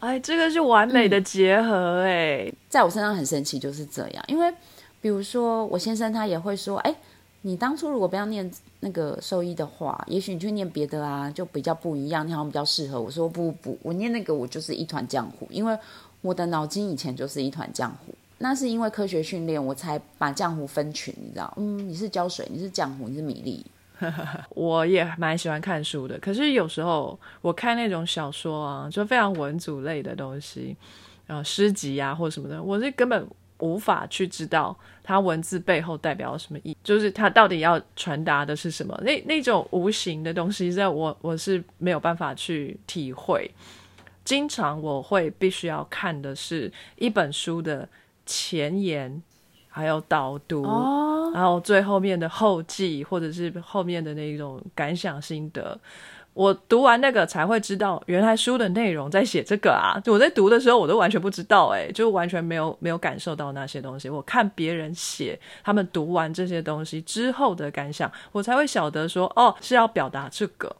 [0.00, 4.22] 哎，这个是完美的结合哎，在我身上很神奇，就是这样。
[4.28, 4.52] 因为
[5.00, 6.94] 比如说我先生他也会说，哎。
[7.44, 8.48] 你当初如果不要念
[8.84, 13.00] 那个兽医的话，也许你去念别的啊，就比较不一样，你好像比较适合。
[13.00, 15.78] 我说不不，我念那个我就是一团浆糊，因为
[16.20, 18.12] 我的脑筋以前就是一团浆糊。
[18.38, 21.54] 那是因为科学训练，我才把浆糊分群，你知道？
[21.58, 23.64] 嗯，你是胶水，你是浆糊，你是米粒。
[24.50, 30.76] 我也蛮喜欢看书的，可是有时候我看那种小说啊，就非常文组类的东西，
[31.24, 33.24] 然后诗集啊或什么的，我是根本。
[33.62, 39.00] 无法去知道它文字背后代表什么意，就是它到底要传达的是什么。
[39.02, 43.48] 那那种无形的东西，在我我是没有办法去体会。
[44.24, 47.88] 经常我会必须要看的是一本书的
[48.26, 49.22] 前言，
[49.68, 50.62] 还有导读，
[51.32, 55.78] 然后最后面的后记或者是后面的那种感想心得。
[56.34, 60.00] 我读完那个才会知道，原来书的内容在写这个啊！
[60.02, 64.08] 就我在读的时候，我都完全不知道，哎，就完全没有没有感受到那些东西。
[64.08, 70.74] 我看别人写，他们读完这些东西之后的感想，我才会晓得说，哦，是要表达这个。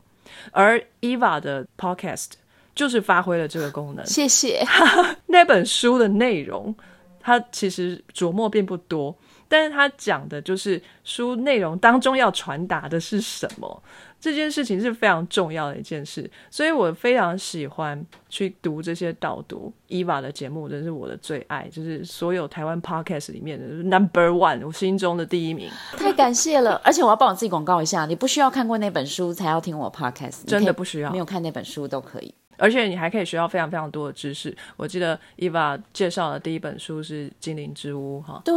[0.52, 2.30] 而 Eva 的 Podcast
[2.74, 4.06] 就是发挥了这个功能。
[4.06, 4.64] 谢谢。
[5.26, 6.74] 那本书的内容，
[7.20, 9.14] 它其实琢磨并不多，
[9.48, 13.82] 但是它讲的就是书内容当中要传达的是什么。
[14.22, 19.72] 这件事情是非常重要的一件事，所以我非常喜欢去读这些导读。
[19.88, 25.68] 伊娃的节目，真是我的最爱，就是所有台湾 podcast 里面的 number one，我心中的第一名。
[25.98, 32.32] 太感谢了，而且我要帮我自己广告一下，你不需要看过那本书才要听我 podcast，真的不需要，没有看那本书都可以。
[32.56, 34.56] 而且你还可以学到非常非常多的知识。
[34.76, 38.54] 我记得 Eva 介绍的第一本书是《精灵之屋》哈，对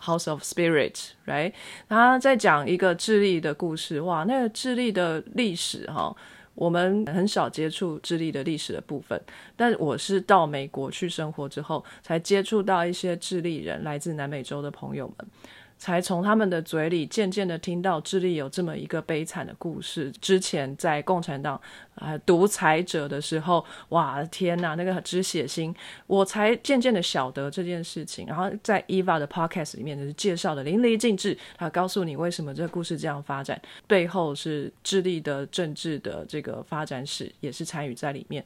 [0.00, 1.52] ，House of Spirit，right？
[1.88, 6.14] 他在讲一个智利的故事，哇，那个智利的历史哈，
[6.54, 9.20] 我们很少接触智利的历史的部分，
[9.56, 15.28] 但我是到美国去生活之后，才接触到一些智利人，来自南美洲的朋友们。
[15.76, 20.10] 才从他们的嘴里渐渐的听到智利有这么一个悲惨的故事。
[20.20, 21.60] 之前在共产党
[21.96, 25.74] 啊独裁者的时候，哇天哪，那个之血腥，
[26.06, 28.26] 我才渐渐的晓得这件事情。
[28.26, 38.44] 然后在 Eva 的 Podcast 里面就是介绍的淋漓尽致，他告诉你为什么这个故事这样发展，背后是智利的政治的这个发展史也是参与在里面。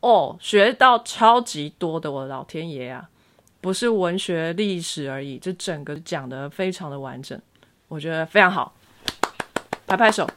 [0.00, 3.08] 哦，学到超级多的，我的老天爷啊！
[3.62, 7.40] 不是文学历史而已，这整个讲的非常的完整，
[7.86, 8.74] 我觉得非常好，
[9.86, 10.28] 拍拍手。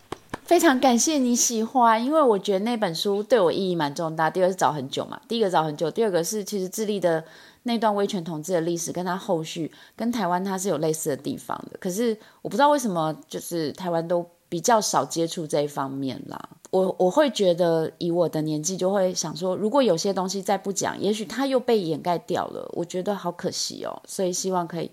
[0.44, 4.30] 非常感谢你喜欢，因为我觉得那本书对我意义蛮重大。
[4.30, 7.26] 第二是找很久嘛，第一个找很久，第二个是其实智利的
[7.64, 11.80] 那段威权统治的历史，跟它后续跟台湾它是有类似的地方的。
[11.80, 16.50] 可是我不知道为什么，就是台湾都比较少接触这一方面啦。
[16.72, 22.70] 我我会觉得，以我的年纪，就会想说，如果有些东西再不讲，也许它又被掩盖掉了。
[22.74, 24.92] 我觉得好可惜哦，所以希望可以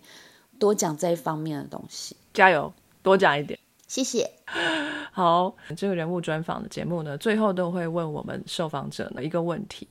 [0.59, 2.17] 多讲这一方面的东西。
[2.33, 2.73] 加油，
[3.03, 3.59] 多讲一点。
[3.89, 4.31] 谢谢。
[5.13, 9.87] 好，这个人物专访的节目呢，最后都会问我们受访者的一个问题，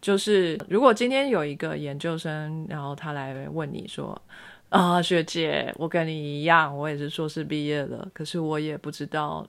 [0.00, 4.16] 就是如果今天有一个研究生，然后他来问你说
[4.78, 9.46] ：“啊，学姐，我跟你一样，我也是硕士毕业了，可是我也不知道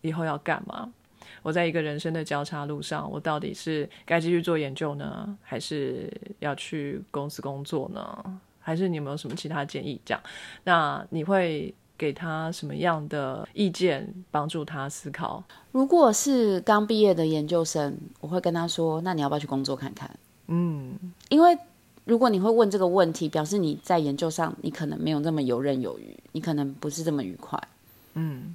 [0.00, 0.92] 以后要干嘛。”
[1.42, 8.40] 我在一个人生的交叉路上，我到底是该继续做研究呢，还是要去公司工作呢？
[8.58, 10.00] 还是你有没有什么其他建议？
[10.06, 10.22] 这样，
[10.64, 15.44] 那你会给他什么样的意见，帮助他思考？
[15.70, 20.10] 如果是刚毕业的研究生，我会跟他说：“那你要不要去工作看看？”
[20.48, 20.98] 嗯，
[21.28, 21.54] 因为
[22.04, 27.58] 如果你会问这个问题，表示你在研究上你可能没有那么游刃有余，你可能不是这么愉快。
[28.12, 28.54] 嗯。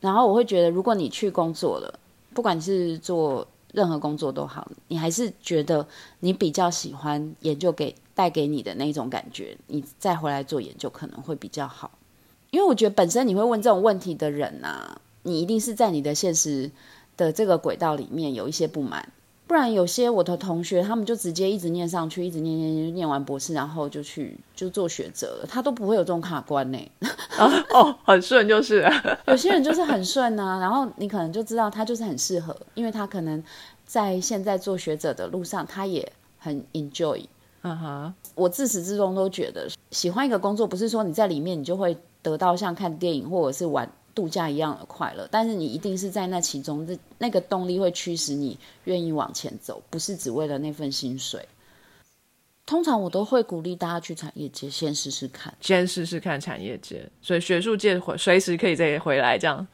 [0.00, 1.98] 然后我会觉得，如果你去工作了，
[2.32, 5.86] 不管是做任何工作都好，你还是觉得
[6.20, 11.90] 你比较喜欢研究给带给你的那种感觉，你再回来做研究可能会比较好。
[12.50, 16.70] 因为我觉得本身你会问这种问题的人呐，你一定是在你的现实
[17.16, 19.12] 的这个轨道里面有一些不满。
[19.50, 26.78] 不然有些我的同学，他们就直接一直念上去，一直念念念，念完博士，然后就去就做学者了，他都不会有这种卡关呢。
[27.72, 28.88] 哦，很顺就是。
[29.26, 33.42] 有些人就是很顺啊，然后你可能就知道他就是很适合，因为他可能
[33.84, 37.24] 在现在做学者的路上，他也很 enjoy。
[37.62, 43.90] 嗯哼，我自始至终都觉得，喜欢一个工作，不是说你在里面你就会得到像看电影或者是玩。
[44.20, 51.48] 度假一样的快乐，但是你一定是在那其中，这那个动力会驱使你愿意往前走，不是只为了那份薪水。
[52.66, 59.38] 通常我都会鼓励大家去产业界先试试看，先试试看产业界，所以学术界回随时可以再回来。
[59.38, 59.66] 这样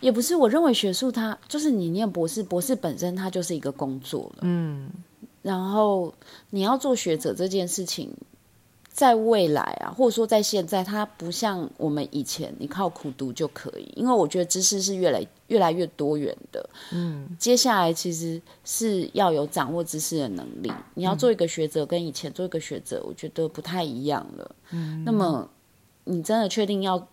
[0.00, 4.38] 也不是，我认为学术它就是你念博士，博士本身它就是一个工作了。
[4.40, 4.88] 嗯，
[5.42, 6.14] 然后
[6.48, 8.10] 你要做学者这件事情。
[8.92, 13.90] 在未来啊，或者说在现在，它不像我们以前，你靠苦读就可以。
[13.96, 16.68] 因为我觉得知识是越来越来越多元的。
[16.92, 20.70] 嗯，接下来其实是要有掌握知识的能力。
[20.92, 24.54] 你要做一个学者，跟以前做一个学者，我觉得不太一样了。
[24.72, 25.48] 嗯，那么
[26.04, 27.08] 你真的确定要，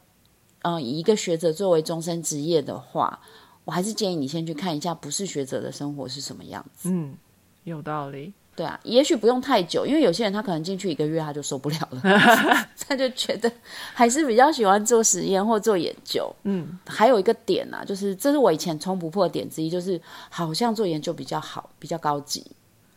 [0.64, 3.22] 呃，以一个学者作为终身职业的话，
[3.64, 6.90] 我还是建议你先去看一下不是学者的生活是什么样子。
[6.92, 7.16] 嗯，
[7.64, 8.34] 有道理。
[8.56, 12.02] 对啊，也许不用太久，因为有些人他可能进去一个月他就受不了了，
[12.88, 13.52] 他就觉得
[13.94, 16.30] 还是比较喜欢做实验或做研究。
[16.44, 22.46] 嗯，还有一个点啊，就是这是我以前冲不破的点之一，就是好像做研究比较好，比较高级。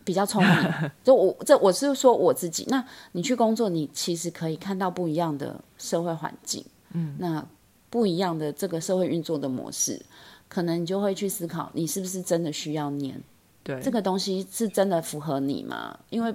[0.04, 0.72] 比较聪明。
[1.04, 7.46] 就我这我是说我自己，那你去工作，你其实可以看到不一样的社会环境，嗯，那
[7.88, 10.04] 不一样的这个社会运作的模式，
[10.48, 13.22] 可能你就会去思考，你是不是真的需要念？
[13.64, 15.98] 这个东西是真的符合你吗？
[16.10, 16.34] 因为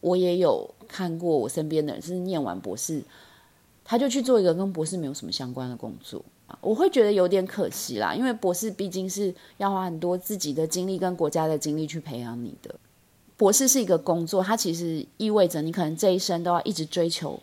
[0.00, 3.02] 我也有看过我身边的人是念完博士，
[3.84, 6.24] 他就去做一个跟博士没有什么相关的工作。
[6.60, 12.74] 我会觉得有点可惜啦，因为博士毕竟是要花很多自己的精力跟国家的精力去培养你的。
[13.36, 17.38] 博士是一个工作，它其实意味着你可能这一生都要一直追求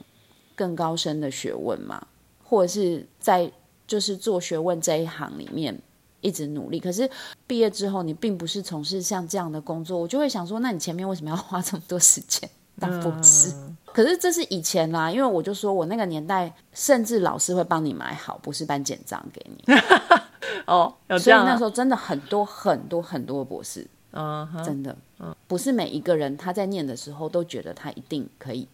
[0.55, 2.07] 更高深的学问嘛，
[2.43, 3.51] 或者是在
[3.85, 5.79] 就是做学问这一行里面
[6.25, 6.79] 一直努力。
[6.79, 7.09] 可是
[7.45, 12.49] 毕业之后，你并不是从事像这样的工作，我就会想说，那你前面为什么要 花这么多时间？
[12.77, 13.53] 当博士，
[13.93, 19.63] 可是这是以前啦，因为我就说我那个年代，甚至老师会帮你买好博士班简章给你。
[20.67, 28.67] 哦，所以那时候真的很多很多很多博士，嗯，真的，嗯，不是每一个人他在念的时候都觉得他一定可以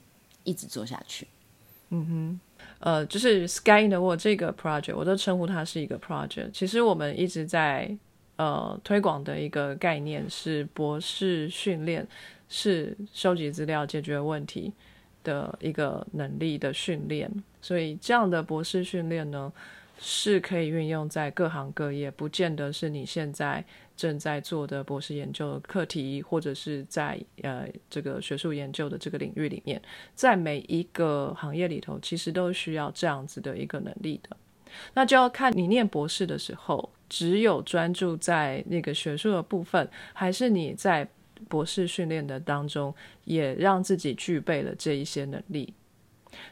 [0.45, 1.27] 一直做下去。
[1.91, 2.39] 嗯哼，
[2.81, 6.51] 呃，就是 Sky Innov 这个 project，我都称呼它是一个 project。
[6.51, 7.97] 其实我们一直在
[8.35, 12.07] 呃推广的一个概念是博士训练。
[12.53, 14.73] 是收集资料、解决问题
[15.23, 19.49] 的一个能力的训练，所以这样的博士训练呢，
[19.97, 23.63] 是可以运用在各行各业，不见得是你现在
[24.01, 29.79] 正在做的博士研究课题，或者是在呃这个学术研究的这个领域里面，
[30.15, 34.35] 在每一个行业里头，其实都需要这样子的一个能力的。
[34.95, 41.07] 那就要看你念博士的时候，只有专注在那个学术的部分，还是你在。
[41.49, 42.93] 博士训练的当中，
[43.25, 45.73] 也让自己具备了这一些能力。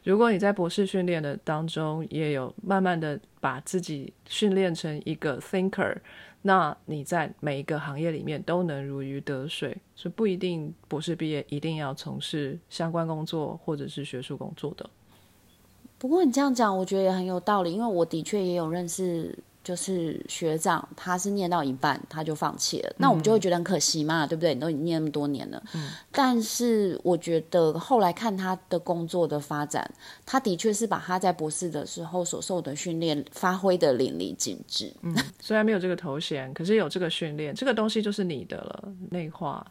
[0.03, 5.95] 如果你在博士训练的当中，也有慢慢的把自己训练成一个 thinker，
[6.41, 9.77] 那你在每一个行业里面都能如鱼得水。
[9.95, 14.89] 所以不一定博士毕业一定要从事相关工作或者是学术工作的。
[15.97, 19.37] 不过你这样讲，我觉得也很有道理，因为我的确也有认识。
[19.69, 24.51] 就是学长，他是念到一半他就放弃了，那我们就会觉得很可惜嘛，对不对？
[24.51, 25.61] 你都已经念那么多年了。
[25.75, 25.91] 嗯。
[26.11, 29.87] 但是我觉得后来看他的工作的发展，
[30.25, 34.91] 他的确是把他在博士的时候所受的训练发挥的淋漓尽致。
[35.03, 35.15] 嗯。
[35.39, 39.63] 虽然没有这个头衔，可是有这个训练，这个东西就是你的了，内化。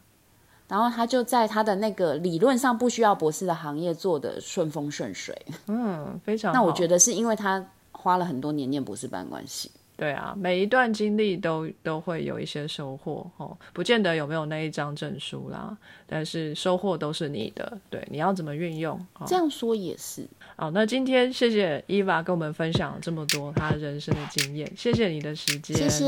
[0.68, 5.36] 然后他就在他的那个理论上不需要博士的行业做的顺风顺水。
[5.66, 6.52] 嗯，非常。
[6.52, 9.72] 那我觉得是因为他花了很多年念博士班关系。
[9.98, 15.76] 对啊，每一段经历都都会有一些收获哦，不见得有没有那一张证书啦，
[16.06, 17.76] 但是收获都是你的。
[17.90, 18.96] 对，你要怎么运用？
[19.26, 20.24] 这样说也是。
[20.54, 26.04] 好，那今天谢谢伊娃跟我们分享这么多她人生的经验，谢谢你的时间，谢谢。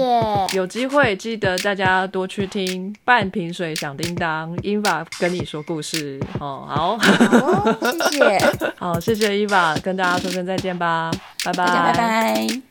[0.55, 6.65] 有机会记得大家多去听半瓶水响叮当，伊娃跟你说故事哦。
[6.69, 6.99] 好，
[7.91, 8.39] 谢谢。
[8.79, 11.11] 好，谢谢伊娃，跟大家说声再见吧，
[11.45, 12.70] 拜拜，拜拜。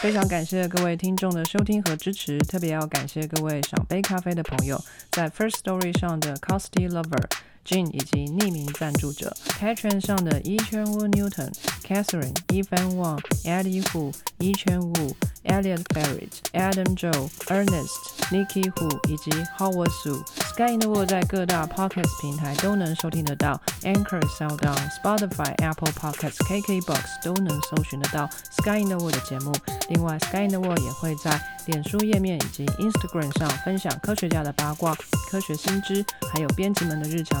[0.00, 7.22] 非常感谢各位听众的收听和支持，特别要感谢各位赏杯咖啡的朋友，在 First Story 上的 Costy Lover。
[7.64, 11.52] Jin 以及匿名赞助者 Patreon 上的 Yi Chen Wu Newton、
[11.84, 17.90] Catherine、Evan Wang、Eddie Hu、Yi Chen Wu、Elliot Barrett、Adam Joe、Ernest、
[18.30, 20.22] Nikki Hu 以及 Howard Su。
[20.52, 29.52] Sky in the World 在各大 Podcast 平台都能收听得到，Anchor、SoundOn、Spotify、Apple Podcasts、KKBox 都能搜寻得到 Sky in the World 的节目。
[29.88, 34.94] 另外，Sky in the World 也会在脸书页面以及 Instagram 上分享科学家的八卦、
[35.30, 37.40] 科学新知，还有编辑们的日常。